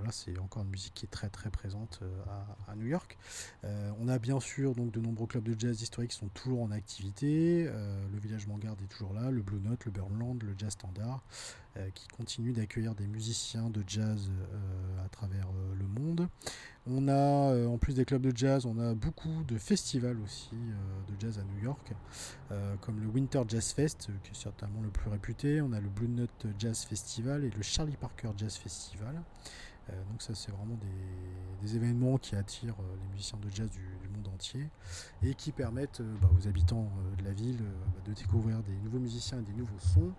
[0.00, 2.22] voilà, c'est encore une musique qui est très très présente euh,
[2.68, 3.18] à, New York.
[3.64, 6.62] Euh, on a bien sûr donc de nombreux clubs de jazz historiques qui sont toujours
[6.62, 7.66] en activité.
[7.68, 11.22] Euh, le Village Vanguard est toujours là, le Blue Note, le Burnland, le Jazz Standard,
[11.94, 14.28] qui continuent d'accueillir des musiciens de jazz
[15.04, 15.46] à travers
[15.78, 16.28] le monde.
[16.86, 20.56] On a, en plus des clubs de jazz, on a beaucoup de festivals aussi
[21.08, 21.92] de jazz à New York,
[22.80, 25.60] comme le Winter Jazz Fest, qui est certainement le plus réputé.
[25.60, 29.22] On a le Blue Note Jazz Festival et le Charlie Parker Jazz Festival.
[29.88, 34.08] Euh, donc ça c'est vraiment des, événements qui attirent euh, les musiciens de jazz du,
[34.08, 34.68] monde entier
[35.22, 37.62] et qui permettent euh, bah, aux habitants de la ville
[38.04, 40.12] de découvrir des nouveaux musiciens et des nouveaux sons.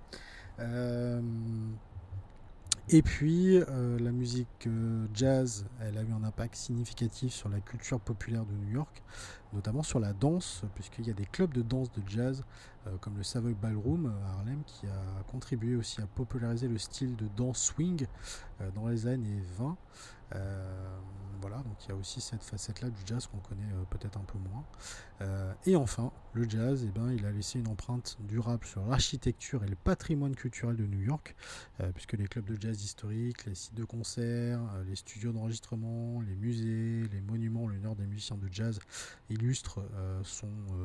[2.94, 7.62] Et puis, euh, la musique euh, jazz, elle a eu un impact significatif sur la
[7.62, 9.02] culture populaire de New York,
[9.54, 12.44] notamment sur la danse, puisqu'il y a des clubs de danse de jazz,
[12.88, 17.16] euh, comme le Savoy Ballroom à Harlem, qui a contribué aussi à populariser le style
[17.16, 18.08] de danse swing
[18.76, 19.78] dans les années 20
[21.42, 24.24] voilà, donc il y a aussi cette facette-là du jazz qu'on connaît euh, peut-être un
[24.24, 24.64] peu moins.
[25.22, 29.64] Euh, et enfin, le jazz, eh ben, il a laissé une empreinte durable sur l'architecture
[29.64, 31.36] et le patrimoine culturel de New York,
[31.80, 36.36] euh, puisque les clubs de jazz historiques, les sites de concert, les studios d'enregistrement, les
[36.36, 38.80] musées, les monuments l'honneur des musiciens de jazz
[39.30, 39.84] illustrent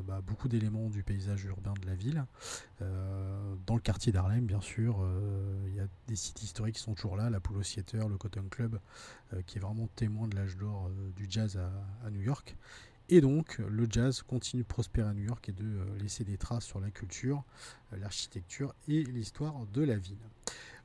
[0.04, 2.24] bah, beaucoup d'éléments du paysage urbain de la ville.
[2.80, 5.06] dans le quartier d'Harlem, bien sûr,
[5.66, 8.46] il y a des sites historiques qui sont toujours là, la Polo Theater, le Cotton
[8.50, 8.78] Club,
[9.46, 11.58] qui est vraiment témoin de l'âge d'or du jazz
[12.04, 12.56] à, New York.
[13.08, 16.36] Et donc, le jazz continue de prospérer à New York et de euh, laisser des
[16.36, 17.44] traces sur la culture,
[17.92, 20.18] euh, l'architecture et l'histoire de la ville.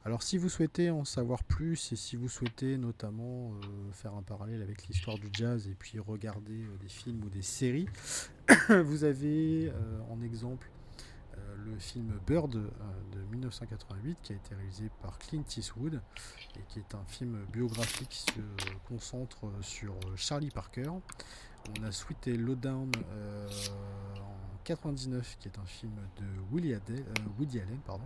[0.06, 4.22] Alors, si vous souhaitez en savoir plus et si vous souhaitez notamment euh, faire un
[4.22, 7.88] parallèle avec l'histoire du jazz et puis regarder des films ou des séries,
[8.70, 9.72] vous avez
[10.10, 10.70] en exemple
[11.66, 16.02] le film Bird de 1988 qui a été réalisé par Clint Eastwood
[16.58, 20.92] et qui est un film biographique qui se concentre sur Charlie Parker.
[21.70, 21.92] On a
[22.28, 23.48] et Lowdown euh,
[24.18, 26.78] en 99, qui est un film de euh,
[27.38, 28.04] Woody Allen, pardon,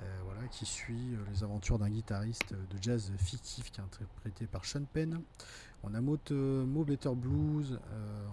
[0.00, 4.64] euh, voilà, qui suit les aventures d'un guitariste de jazz fictif qui est interprété par
[4.64, 5.20] Sean Penn.
[5.84, 6.16] On a Mo,
[6.84, 7.78] Better Blues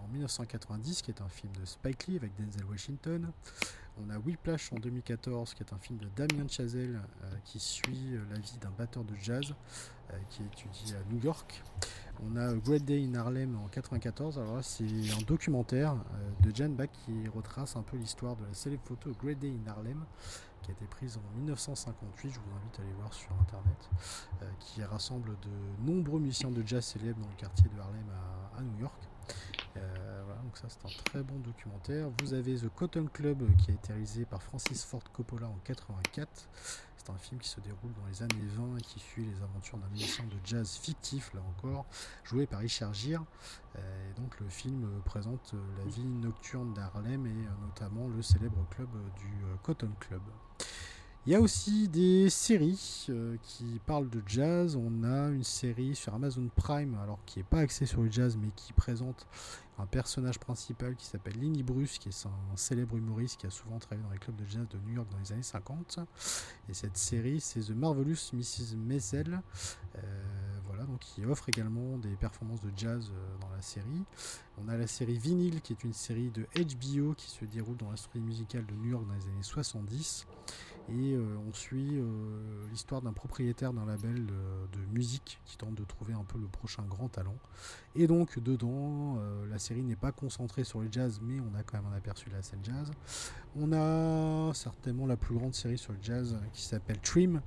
[0.03, 3.31] en 1990, qui est un film de Spike Lee avec Denzel Washington.
[4.01, 7.01] On a Whiplash en 2014, qui est un film de Damien Chazelle
[7.43, 9.53] qui suit la vie d'un batteur de jazz
[10.29, 11.61] qui étudie à New York.
[12.21, 14.39] On a Great Day in Harlem en 94.
[14.39, 18.53] Alors c'est un documentaire euh, de Jan Bach qui retrace un peu l'histoire de la
[18.53, 20.03] célèbre photo Great Day in Harlem
[20.61, 22.31] qui a été prise en 1958.
[22.33, 23.89] Je vous invite à aller voir sur internet.
[24.41, 28.05] Euh, qui rassemble de nombreux musiciens de jazz célèbres dans le quartier de Harlem
[28.57, 29.01] à, New York.
[29.77, 32.09] Euh, voilà, donc ça c'est un très bon documentaire.
[32.21, 36.49] Vous avez The Cotton Club qui a été réalisé par Francis Ford Coppola en 84
[37.11, 39.87] un film qui se déroule dans les années 20 et qui suit les aventures d'un
[39.89, 41.85] musicien de jazz fictif, là encore,
[42.23, 43.23] joué par Richard Gere.
[43.77, 48.65] Euh, et donc le film présente la vie nocturne d'Harlem et euh, notamment le célèbre
[48.69, 50.21] club du euh, Cotton Club.
[51.29, 53.05] Il y a aussi des séries
[53.43, 54.75] qui parlent de jazz.
[54.75, 58.35] On a une série sur Amazon Prime, alors qui n'est pas axée sur le jazz,
[58.35, 59.27] mais qui présente
[59.77, 63.77] un personnage principal qui s'appelle Lenny Bruce, qui est un célèbre humoriste qui a souvent
[63.77, 65.99] travaillé dans les clubs de jazz de New York dans les années 50.
[66.67, 68.75] Et cette série, c'est The Marvelous Mrs.
[68.75, 69.39] Maisel,
[69.97, 69.99] euh,
[70.65, 74.03] voilà, donc qui offre également des performances de jazz euh, dans la série.
[74.57, 77.85] On a la série Vinyl, qui est une série de HBO qui se déroule dans
[77.85, 80.25] l'industrie musicale de New York dans les années 70
[80.91, 82.01] et euh, on suit
[82.71, 86.83] l'histoire d'un propriétaire d'un label de musique qui tente de trouver un peu le prochain
[86.83, 87.35] grand talent.
[87.95, 89.17] Et donc dedans,
[89.49, 92.29] la série n'est pas concentrée sur le jazz, mais on a quand même un aperçu
[92.29, 92.91] de la scène jazz.
[93.55, 97.41] On a certainement la plus grande série sur le jazz qui s'appelle Trim,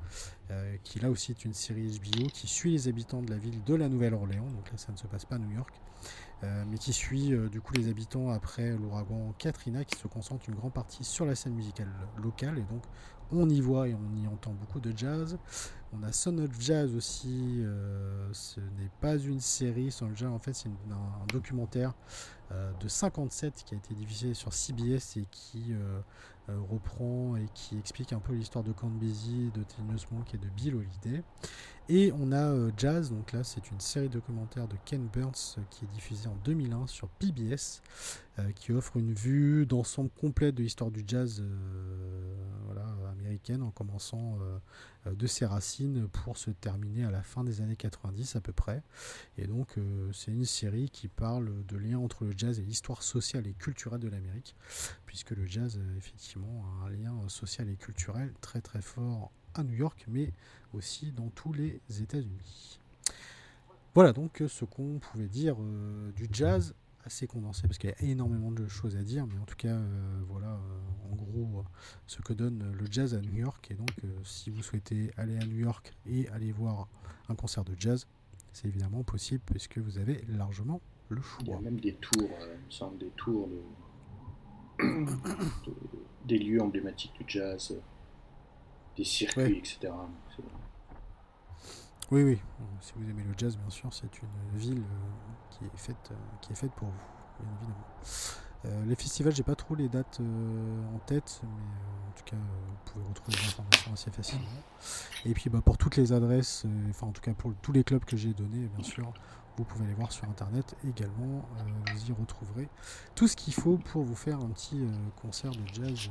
[0.51, 3.63] euh, qui là aussi est une série HBO qui suit les habitants de la ville
[3.65, 4.51] de la Nouvelle-Orléans.
[4.51, 5.73] Donc là, ça ne se passe pas à New York.
[6.45, 10.49] Euh, mais qui suit euh, du coup les habitants après l'ouragan Katrina qui se concentre
[10.49, 11.89] une grande partie sur la scène musicale
[12.21, 12.83] locale et donc
[13.31, 15.39] on y voit et on y entend beaucoup de jazz.
[15.93, 17.65] On a Son of Jazz aussi,
[18.33, 21.95] ce n'est pas une série, Son of Jazz en fait c'est un, documentaire
[22.51, 25.75] de 57 qui a été diffusé sur CBS et qui
[26.51, 30.39] euh, reprend et qui explique un peu l'histoire de Count Basie, de Thelonious Monk et
[30.39, 31.23] de Bill Holiday.
[31.89, 35.63] Et on a euh, Jazz, donc là c'est une série documentaire de Ken Burns euh,
[35.71, 37.83] qui est diffusée en 2001 sur PBS,
[38.57, 41.43] qui offre une vue d'ensemble complète de l'histoire du jazz
[43.33, 44.39] américaine en commençant
[45.07, 48.53] euh, de ses racines pour se terminer à la fin des années 90 à peu
[48.53, 48.83] près.
[49.39, 53.03] Et donc euh, c'est une série qui parle de lien entre le jazz et l'histoire
[53.03, 54.55] sociale et culturelle de l'Amérique,
[55.07, 59.75] puisque le jazz effectivement a un lien social et culturel très très fort à New
[59.75, 60.33] York, mais
[60.73, 62.79] aussi dans tous les États-Unis.
[63.95, 68.11] Voilà donc ce qu'on pouvait dire euh, du jazz assez condensé parce qu'il y a
[68.11, 71.63] énormément de choses à dire, mais en tout cas, euh, voilà euh, en gros euh,
[72.07, 73.71] ce que donne le jazz à New York.
[73.71, 73.91] Et donc,
[74.25, 76.89] si vous souhaitez aller à New York et aller voir
[77.29, 78.07] un concert de jazz,
[78.53, 81.43] c'est évidemment possible puisque vous avez largement le choix.
[81.43, 82.31] Il y a même des tours,
[82.71, 83.49] il me des tours
[86.27, 87.75] des lieux emblématiques du jazz,
[88.97, 89.93] des circuits, etc.
[92.13, 92.39] Oui, oui.
[92.81, 96.15] Si vous aimez le jazz, bien sûr, c'est une ville euh, qui est faite, euh,
[96.43, 98.87] qui est faite pour vous, bien évidemment.
[98.87, 103.05] les festivals, j'ai pas trop les dates en tête, mais en tout cas, vous pouvez
[103.09, 104.45] retrouver les informations assez facilement.
[105.25, 108.05] Et puis, bah, pour toutes les adresses, enfin, en tout cas, pour tous les clubs
[108.05, 109.11] que j'ai donnés, bien sûr,
[109.57, 111.47] vous pouvez les voir sur internet également.
[111.93, 112.69] vous y retrouverez
[113.15, 114.87] tout ce qu'il faut pour vous faire un petit
[115.23, 116.11] concert de jazz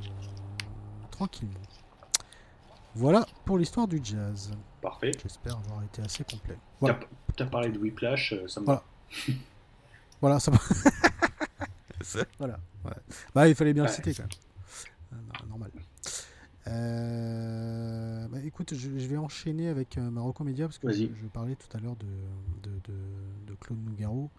[1.12, 1.60] tranquillement.
[2.94, 4.50] Voilà pour l'histoire du jazz.
[4.80, 5.12] Parfait.
[5.22, 6.56] J'espère avoir été assez complet.
[6.80, 6.98] Voilà.
[7.36, 8.82] Tu as, parlé de Whiplash, euh, ça me Voilà.
[10.20, 10.52] voilà, ça
[12.38, 12.58] voilà.
[13.34, 14.30] Bah, il fallait bien le citer quand même.
[15.12, 15.70] Euh, normal.
[16.68, 21.76] Euh, bah, écoute, je, vais enchaîner avec euh, Marocco Média parce que je, parlais tout
[21.76, 22.06] à l'heure de,
[22.62, 24.30] de, Claude Nougaro.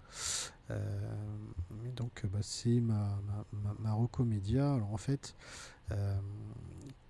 [1.96, 3.20] donc, bah, c'est ma,
[3.54, 4.74] ma, Marocco Média.
[4.74, 5.36] Alors, en fait,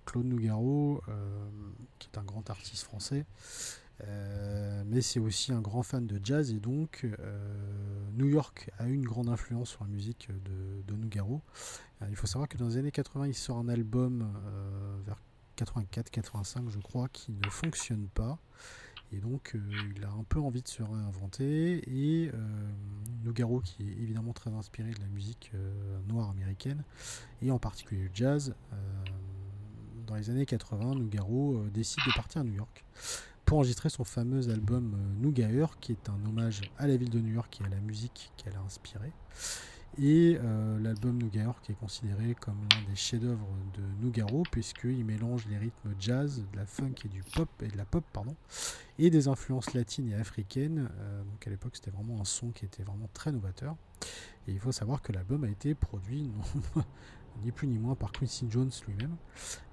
[0.04, 1.48] Claude Nougaro, euh,
[1.98, 3.24] qui est un grand artiste français,
[4.02, 7.38] euh, mais c'est aussi un grand fan de jazz et donc euh,
[8.14, 10.28] New York a une grande influence sur la musique
[10.86, 11.40] de, Nougaro.
[12.08, 14.32] il faut savoir que dans les années 80, il sort un album
[15.04, 15.18] vers
[15.58, 18.38] 84-85, je crois, qui ne fonctionne pas.
[19.12, 19.56] Et donc,
[19.96, 21.82] il a un peu envie de se réinventer.
[21.88, 22.30] Et
[23.24, 25.50] Nougaro, qui est évidemment très inspiré de la musique
[26.08, 26.84] noire américaine,
[27.42, 28.54] et en particulier le jazz,
[30.06, 32.84] dans les années 80, Nougaro euh, décide de partir à New York
[33.44, 37.20] pour enregistrer son fameux album euh, Nougaer, qui est un hommage à la ville de
[37.20, 39.12] New York et à la musique qu'elle a inspirée.
[39.96, 45.46] Et euh, l'album Nougaer qui est considéré comme l'un des chefs-d'œuvre de Nougaro, puisqu'il mélange
[45.48, 48.34] les rythmes jazz, de la funk et du pop, et de la pop, pardon,
[48.98, 50.88] et des influences latines et africaines.
[51.30, 53.76] donc à l'époque, c'était vraiment un son qui était vraiment très novateur.
[54.48, 56.28] Et il faut savoir que l'album a été produit
[57.42, 59.16] ni plus ni moins par Quincy Jones lui-même.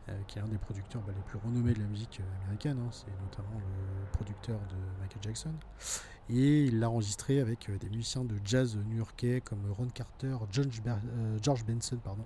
[0.10, 2.80] Euh, qui est un des producteurs bah, les plus renommés de la musique euh, américaine.
[2.80, 2.90] Hein.
[2.92, 5.54] c'est notamment le producteur de Michael Jackson.
[6.28, 10.82] Et il l'a enregistré avec euh, des musiciens de jazz new-yorkais comme Ron Carter, George,
[11.66, 12.26] Benson pardon,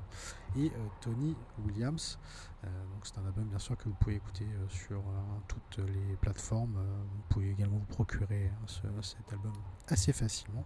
[0.58, 0.72] et
[1.02, 2.18] Tony Williams.
[2.64, 5.04] donc c'est un album bien sûr que vous pouvez écouter sur
[5.48, 6.76] toutes les plateformes.
[6.76, 9.54] vous pouvez également vous procurer hein, cet album
[9.88, 10.64] assez facilement.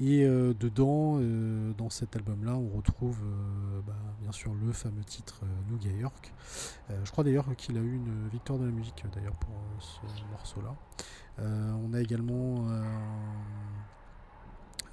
[0.00, 5.04] Et euh, dedans, euh, dans cet album-là, on retrouve euh, bah, bien sûr le fameux
[5.04, 6.32] titre New York.
[7.04, 10.74] je crois d'ailleurs qu'il a eu une victoire de la musique d'ailleurs pour ce morceau-là.
[11.38, 12.66] on a également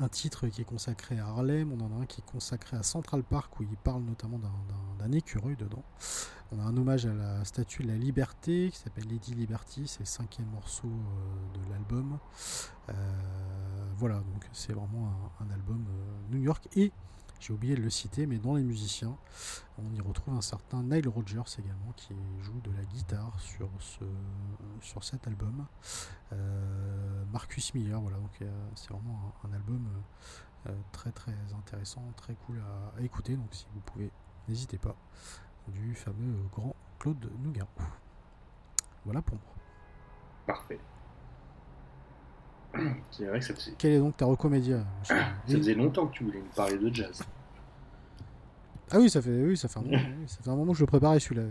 [0.01, 2.83] un titre qui est consacré à Harlem, on en a un qui est consacré à
[2.83, 4.39] Central Park où il parle notamment
[4.99, 5.83] d'un écureuil dedans.
[6.51, 9.99] On a un hommage à la statue de la liberté qui s'appelle Lady Liberty, c'est
[10.01, 10.89] le cinquième morceau
[11.53, 12.17] de l'album.
[13.97, 16.91] voilà, donc c'est vraiment un, album euh, New York et
[17.41, 19.17] j'ai oublié de le citer, mais dans les musiciens,
[19.79, 24.03] on y retrouve un certain Nile Rodgers également qui joue de la guitare sur, ce,
[24.79, 25.65] sur cet album.
[26.33, 29.89] Euh, Marcus Miller, voilà, donc euh, c'est vraiment un, album
[30.91, 32.61] très très intéressant, très cool
[32.95, 33.35] à, écouter.
[33.35, 34.11] Donc si vous pouvez,
[34.47, 34.95] n'hésitez pas,
[35.67, 37.67] du fameux grand Claude Nougaro.
[39.03, 39.55] Voilà pour moi.
[40.45, 40.79] Parfait.
[43.11, 43.73] C'est vrai que ça faisait...
[43.77, 45.15] Quelle est donc ta recomédia Ça
[45.47, 47.21] faisait longtemps que tu voulais nous parler de jazz.
[48.91, 50.83] Ah oui, ça fait, oui, ça fait, un, moment, ça fait un moment que je
[50.83, 51.43] le préparais celui-là.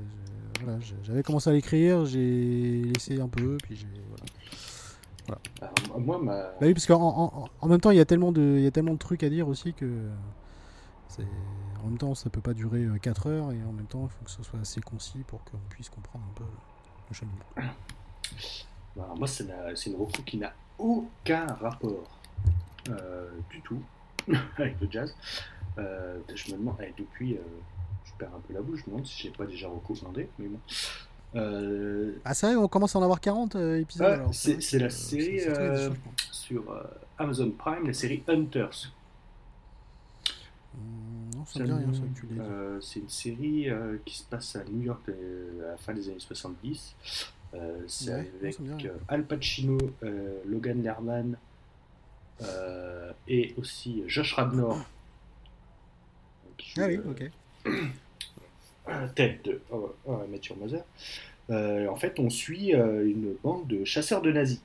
[0.62, 3.86] Voilà, J'avais commencé à l'écrire, j'ai laissé un peu, puis j'ai.
[5.26, 5.40] Voilà.
[5.58, 5.98] voilà.
[5.98, 6.34] moi, ma...
[6.34, 8.70] Bah oui, parce qu'en en, même temps, il y, a tellement de, il y a
[8.70, 9.86] tellement de trucs à dire aussi que.
[11.82, 14.10] En même temps, ça peut pas durer 4 euh, heures, et en même temps, il
[14.10, 16.44] faut que ce soit assez concis pour qu'on puisse comprendre un peu
[17.08, 17.72] le cheminement.
[18.96, 22.18] Bah, moi, c'est une recours qui n'a aucun rapport
[22.88, 23.82] euh, du tout
[24.56, 25.14] avec le jazz.
[25.78, 27.40] Euh, je me demande, eh, depuis, euh,
[28.04, 30.48] je perds un peu la bouche, je me demande si j'ai pas déjà recommandé, mais
[30.48, 30.60] bon.
[32.24, 34.20] Ah, c'est vrai, on commence à en avoir 40 épisodes.
[34.32, 35.40] c'est la série
[36.32, 36.64] sur
[37.18, 38.92] Amazon Prime, la série Hunters.
[40.74, 42.02] Hmm, non, ça rien, ça,
[42.80, 43.68] C'est une série
[44.04, 46.96] qui se passe à New York à la fin des années 70.
[47.54, 51.36] Euh, c'est avec euh, Al Pacino, euh, Logan Lerman
[53.28, 54.78] et aussi Josh Radnor.
[56.78, 57.30] ah oui, ok.
[59.14, 60.84] tête de oh, oh, Matthew Mother.
[61.90, 64.62] en fait, on suit une bande de chasseurs de nazis.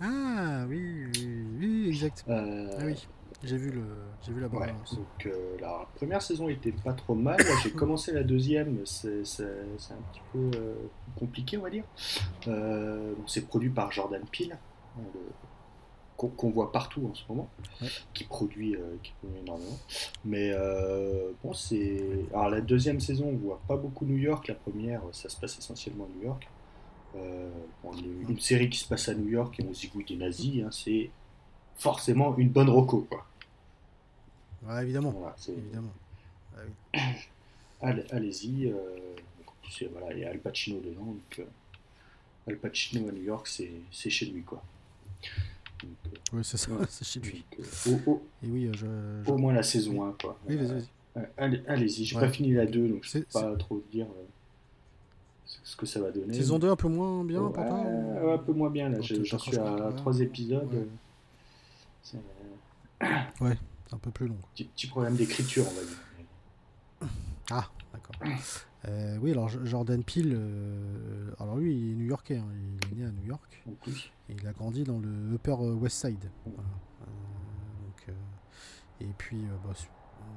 [0.00, 2.24] ah oui, oui, oui exact.
[2.28, 2.44] ah
[2.84, 3.08] oui.
[3.44, 3.84] J'ai vu, le,
[4.26, 7.38] j'ai vu la bande Donc euh, la première saison était pas trop mal.
[7.62, 10.74] j'ai commencé la deuxième, c'est, c'est, un petit peu euh,
[11.16, 11.84] compliqué, on va dire.
[12.48, 14.58] Euh, c'est produit par Jordan Peele,
[14.98, 15.02] hein,
[16.16, 17.48] qu'on, voit partout en ce moment,
[18.12, 19.78] qui, produit, qui produit énormément.
[20.24, 20.52] Mais
[21.44, 22.02] bon, c'est.
[22.32, 24.48] Alors la deuxième saison, on voit pas beaucoup New York.
[24.48, 26.48] La première, ça se passe essentiellement à New York.
[28.28, 31.10] une, série qui se passe à New York et on zigouille des nazis, hein, c'est
[31.78, 33.06] forcément une bonne roco.
[33.08, 33.24] Quoi.
[34.66, 35.10] Ouais, évidemment.
[35.10, 35.92] Voilà, évidemment.
[36.56, 36.60] Ah
[36.94, 37.00] oui.
[37.80, 38.72] Allez- Allez-y.
[39.62, 41.04] plus, euh, voilà, il y a Al Pacino dedans.
[41.04, 41.44] Donc, euh,
[42.48, 44.62] Al Pacino à New York, c'est chez lui, quoi.
[45.82, 46.84] Donc, euh, Ouais, c'est ça, Ouais.
[46.88, 47.44] c'est chez lui.
[47.86, 48.86] donc, au, au- Et oui, euh, je.
[49.26, 50.36] je- au moins la saison 1, quoi.
[50.48, 50.88] Oui, vas-y, vas-y.
[51.18, 52.22] euh, allez- Allez-y, j'ai Ouais.
[52.22, 54.06] pas fini la 2, donc je peux pas trop dire
[55.46, 56.34] ce que ça va donner.
[56.34, 59.00] Saison 2 un peu moins bien pour toi ou- un peu moins bien là.
[59.00, 59.96] J'en suis à franchement- ouais.
[59.96, 60.88] 3 épisodes.
[63.40, 63.58] Ouais.
[63.86, 64.36] C'est un peu plus long.
[64.54, 67.10] petit, petit problème d'écriture, on va dire.
[67.50, 68.14] Ah, d'accord.
[68.86, 73.06] Euh, oui, alors Jordan Peele, euh, alors lui, il est new-yorkais, hein, il est né
[73.06, 73.64] à New York,
[74.28, 76.30] et il a grandi dans le Upper West Side.
[76.44, 76.68] Voilà.
[76.68, 78.12] Euh, donc, euh,
[79.04, 79.72] et puis, euh, bah,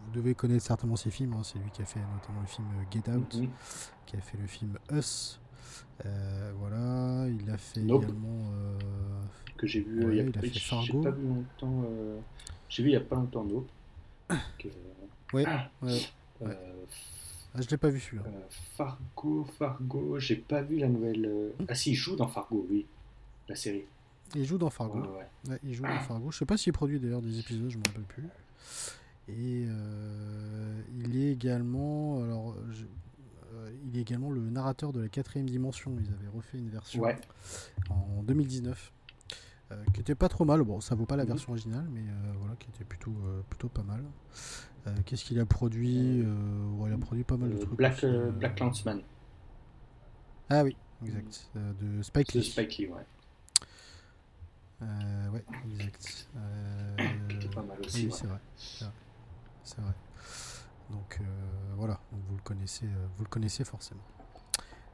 [0.05, 2.67] vous devez connaître certainement ses films, hein, c'est lui qui a fait notamment le film
[2.89, 3.49] Get Out, Mhm.
[4.05, 5.40] qui a fait le film Us.
[6.05, 8.03] Euh, voilà, il a fait Nope.
[8.03, 8.51] également.
[8.53, 8.77] euh,
[9.57, 11.01] Que j'ai vu euh, Ouais, il y a, il a fait j'ai Fargo.
[11.01, 11.83] pas vu longtemps.
[11.85, 12.19] euh,
[12.69, 13.69] J'ai vu il y a pas longtemps Nope.
[14.57, 14.67] Que,
[15.33, 15.45] Ouais,
[15.83, 15.99] ouais.
[16.43, 16.85] euh,
[17.53, 18.23] Ah, je l'ai pas vu celui-là.
[18.27, 18.41] euh,
[18.75, 21.25] Fargo, Fargo, j'ai pas vu la nouvelle.
[21.25, 21.51] euh.
[21.67, 22.85] Ah si, il joue dans Fargo, oui,
[23.47, 23.85] la série.
[24.35, 24.99] Il joue dans Fargo.
[24.99, 25.27] Ouais, ouais.
[25.51, 26.31] Ouais, il joue dans Fargo.
[26.31, 28.23] Je sais pas s'il produit d'ailleurs des épisodes, je me rappelle plus.
[29.27, 32.71] Et euh, il est également, alors, euh,
[33.85, 35.95] il est également le narrateur de la quatrième dimension.
[35.99, 37.17] Ils avaient refait une version Ouais.
[37.89, 38.91] en 2019,
[39.71, 40.61] euh, qui était pas trop mal.
[40.63, 41.29] Bon, ça vaut pas la Mhm.
[41.29, 44.03] version originale, mais euh, voilà, qui était plutôt, euh, plutôt pas mal.
[45.05, 47.75] Qu'est-ce qu'il a produit ouais, Il a produit pas mal de trucs.
[47.77, 48.03] Black.
[48.03, 49.01] Black Landsman,
[50.49, 50.75] Ah oui,
[51.05, 51.49] exact.
[51.55, 52.45] Euh, de Spike de Lee.
[52.45, 53.05] Spike Lee, ouais.
[54.81, 56.27] Euh, ouais, exact.
[56.35, 56.97] Euh,
[57.29, 58.11] Qui était pas mal aussi, Oui, ouais.
[58.11, 58.39] c'est vrai.
[59.63, 59.93] C'est vrai.
[60.91, 61.23] Donc euh,
[61.77, 64.01] voilà, donc vous le connaissez, euh, vous le connaissez forcément.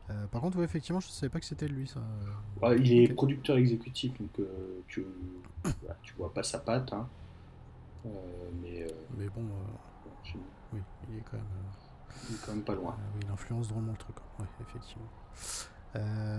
[0.09, 1.99] Euh, par contre, ouais, effectivement, je ne savais pas que c'était lui, ça.
[2.61, 5.05] Ouais, il est producteur exécutif, donc euh, tu,
[5.63, 7.07] bah, tu vois pas sa patte, hein.
[8.05, 8.09] Euh,
[8.61, 8.87] mais euh,
[9.17, 9.43] Mais bon,
[10.73, 10.79] oui,
[11.09, 11.45] il est quand même.
[12.29, 12.95] il est quand même pas loin.
[13.15, 14.15] oui, il influence drôlement le truc.
[14.19, 14.43] hein.
[14.43, 15.07] Ouais, effectivement.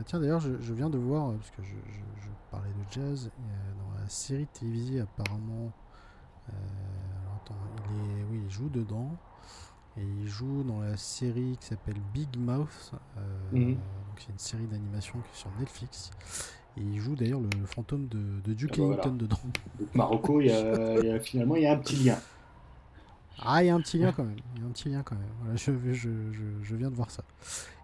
[0.07, 3.31] Tiens, d'ailleurs, je, je viens de voir, parce que je, je- je parlais de jazz,
[3.79, 5.73] dans la série télévisée, apparemment.
[6.49, 7.57] alors, attends,
[7.91, 9.11] il est, oui, il joue dedans.
[9.99, 12.93] Et il joue dans la série qui s'appelle Big Mouth.
[13.17, 13.21] euh,
[13.53, 13.77] Mhm.
[14.19, 16.11] C'est une série d'animation qui est sur Netflix.
[16.77, 19.19] Et il joue d'ailleurs le, fantôme de, de Duke Ah bah Ellington voilà.
[19.19, 19.41] dedans.
[19.79, 22.19] Donc Marocco, il y a, y a- finalement, il y a un petit lien.
[23.41, 24.37] Ah, il y a un petit lien quand même.
[24.57, 25.29] Il y a un petit lien quand même.
[25.41, 27.23] Voilà, je, je, je, je viens de voir ça.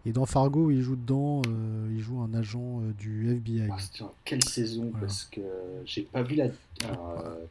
[0.04, 1.42] Et dans Fargo, il joue dedans.
[1.48, 3.68] euh, il joue un agent euh, du FBI.
[3.70, 3.76] Ah,
[4.24, 5.06] quelle saison Voilà.
[5.06, 5.40] Parce que
[5.84, 6.46] j'ai pas vu la.
[6.46, 7.46] euh,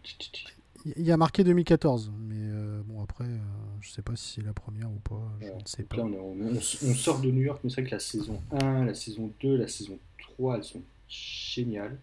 [0.85, 3.37] Il y a marqué 2014, mais euh, bon après, euh,
[3.79, 5.21] je sais pas si c'est la première ou pas.
[5.39, 5.55] Je Ouais.
[5.55, 5.95] ne sais pas.
[5.97, 6.59] là, on,
[6.95, 9.67] sort de New York, mais c'est vrai que la saison 1, la saison 2, la
[9.69, 11.97] saison 3, elles sont géniales.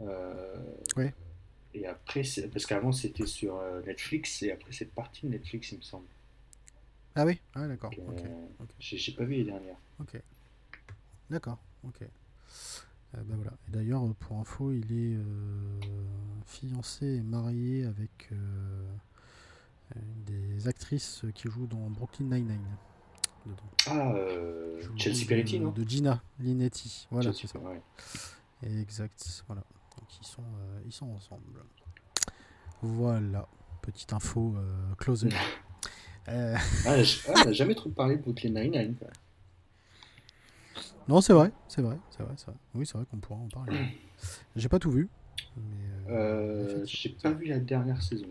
[0.00, 0.56] Euh,
[0.96, 1.12] Ouais.
[1.74, 5.78] Et après, parce qu'avant c'était sur euh, Netflix, et après c'est parti de Netflix, il
[5.78, 6.06] me semble.
[7.14, 7.90] Ah oui, ah, d'accord.
[7.90, 8.68] Donc, Ok, euh, ok.
[8.78, 9.76] J'ai pas vu les dernières.
[10.00, 10.20] ok.
[11.28, 11.58] D'accord.
[11.84, 12.02] Ok.
[12.02, 13.52] Euh, ben voilà.
[13.68, 15.22] Et d'ailleurs, pour info, il est euh,
[16.46, 18.86] fiancé et marié avec euh,
[20.26, 22.60] des actrices qui joue dans Brooklyn Nine-Nine.
[23.86, 27.08] Ah, euh, Chelsea Peretti, non de Gina Linetti.
[27.10, 27.64] Voilà, Chelsea, c'est ça.
[27.64, 27.82] ouais.
[28.80, 29.42] Exact.
[29.46, 29.62] Voilà.
[29.98, 31.64] Donc ils sont, euh, ils sont ensemble.
[32.82, 33.48] Voilà.
[33.82, 35.28] Petite info euh, closer.
[36.28, 36.54] Euh,
[36.86, 36.90] Ah,
[37.28, 38.94] ah, on n'a jamais trop parlé de Brooklyn Nine-Nine.
[41.08, 42.56] non, c'est vrai, c'est vrai, c'est vrai, c'est vrai.
[42.74, 43.98] Oui, c'est vrai qu'on pourra en parler.
[44.54, 45.08] J'ai pas tout vu.
[45.56, 48.26] Mais, Euh, effectivement, J'ai pas vu la dernière saison.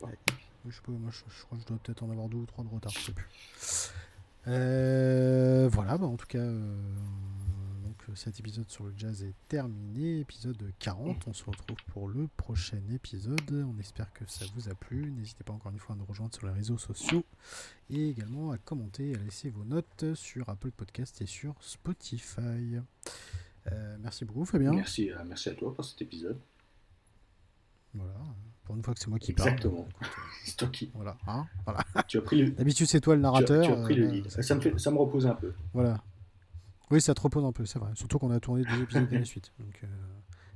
[0.00, 0.08] Pas.
[0.66, 2.46] Je sais pas, moi je, je crois que je dois peut-être en avoir deux ou
[2.46, 3.28] trois de retard, je sais plus.
[4.48, 6.76] Euh, voilà, bah, en tout cas, euh,
[7.84, 11.26] donc euh, cet épisode sur le jazz est terminé, épisode 40.
[11.26, 13.50] On se retrouve pour le prochain épisode.
[13.52, 15.10] On espère que ça vous a plu.
[15.12, 17.24] N'hésitez pas encore une fois à nous rejoindre sur les réseaux sociaux
[17.90, 22.78] et également à commenter et à laisser vos notes sur Apple Podcast et sur Spotify.
[23.72, 24.72] Euh, merci beaucoup, Fabien.
[24.72, 26.38] Merci, euh, merci à toi pour cet épisode.
[27.94, 28.12] Voilà,
[28.64, 29.82] pour une fois que c'est moi qui Exactement.
[29.82, 29.88] parle.
[30.02, 30.08] écoute,
[30.44, 30.90] C'est toi qui.
[30.94, 31.84] voilà, hein, voilà.
[32.06, 33.64] Tu as pris le, D'habitude, c'est toi le tu as- narrateur.
[33.66, 34.30] tu as pris le euh, lead.
[34.30, 35.52] Ça me, fait, ça me repose un peu.
[35.72, 36.02] Voilà.
[36.90, 37.90] Oui, ça te repose un peu, c'est vrai.
[37.94, 39.50] Surtout qu'on a tourné deux épisodes à la suite.
[39.58, 39.86] Donc, euh,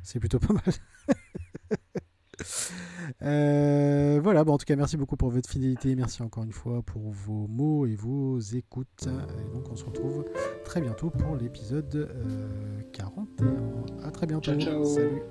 [0.02, 0.62] c'est plutôt pas mal.
[3.22, 5.94] Euh, voilà, bon, en tout cas, merci beaucoup pour votre fidélité.
[5.96, 9.08] Merci encore une fois pour vos mots et vos écoutes.
[9.08, 10.24] Et donc, on se retrouve
[10.64, 14.06] très bientôt pour l'épisode euh, 41.
[14.06, 14.52] À très bientôt.
[14.84, 15.22] Salut.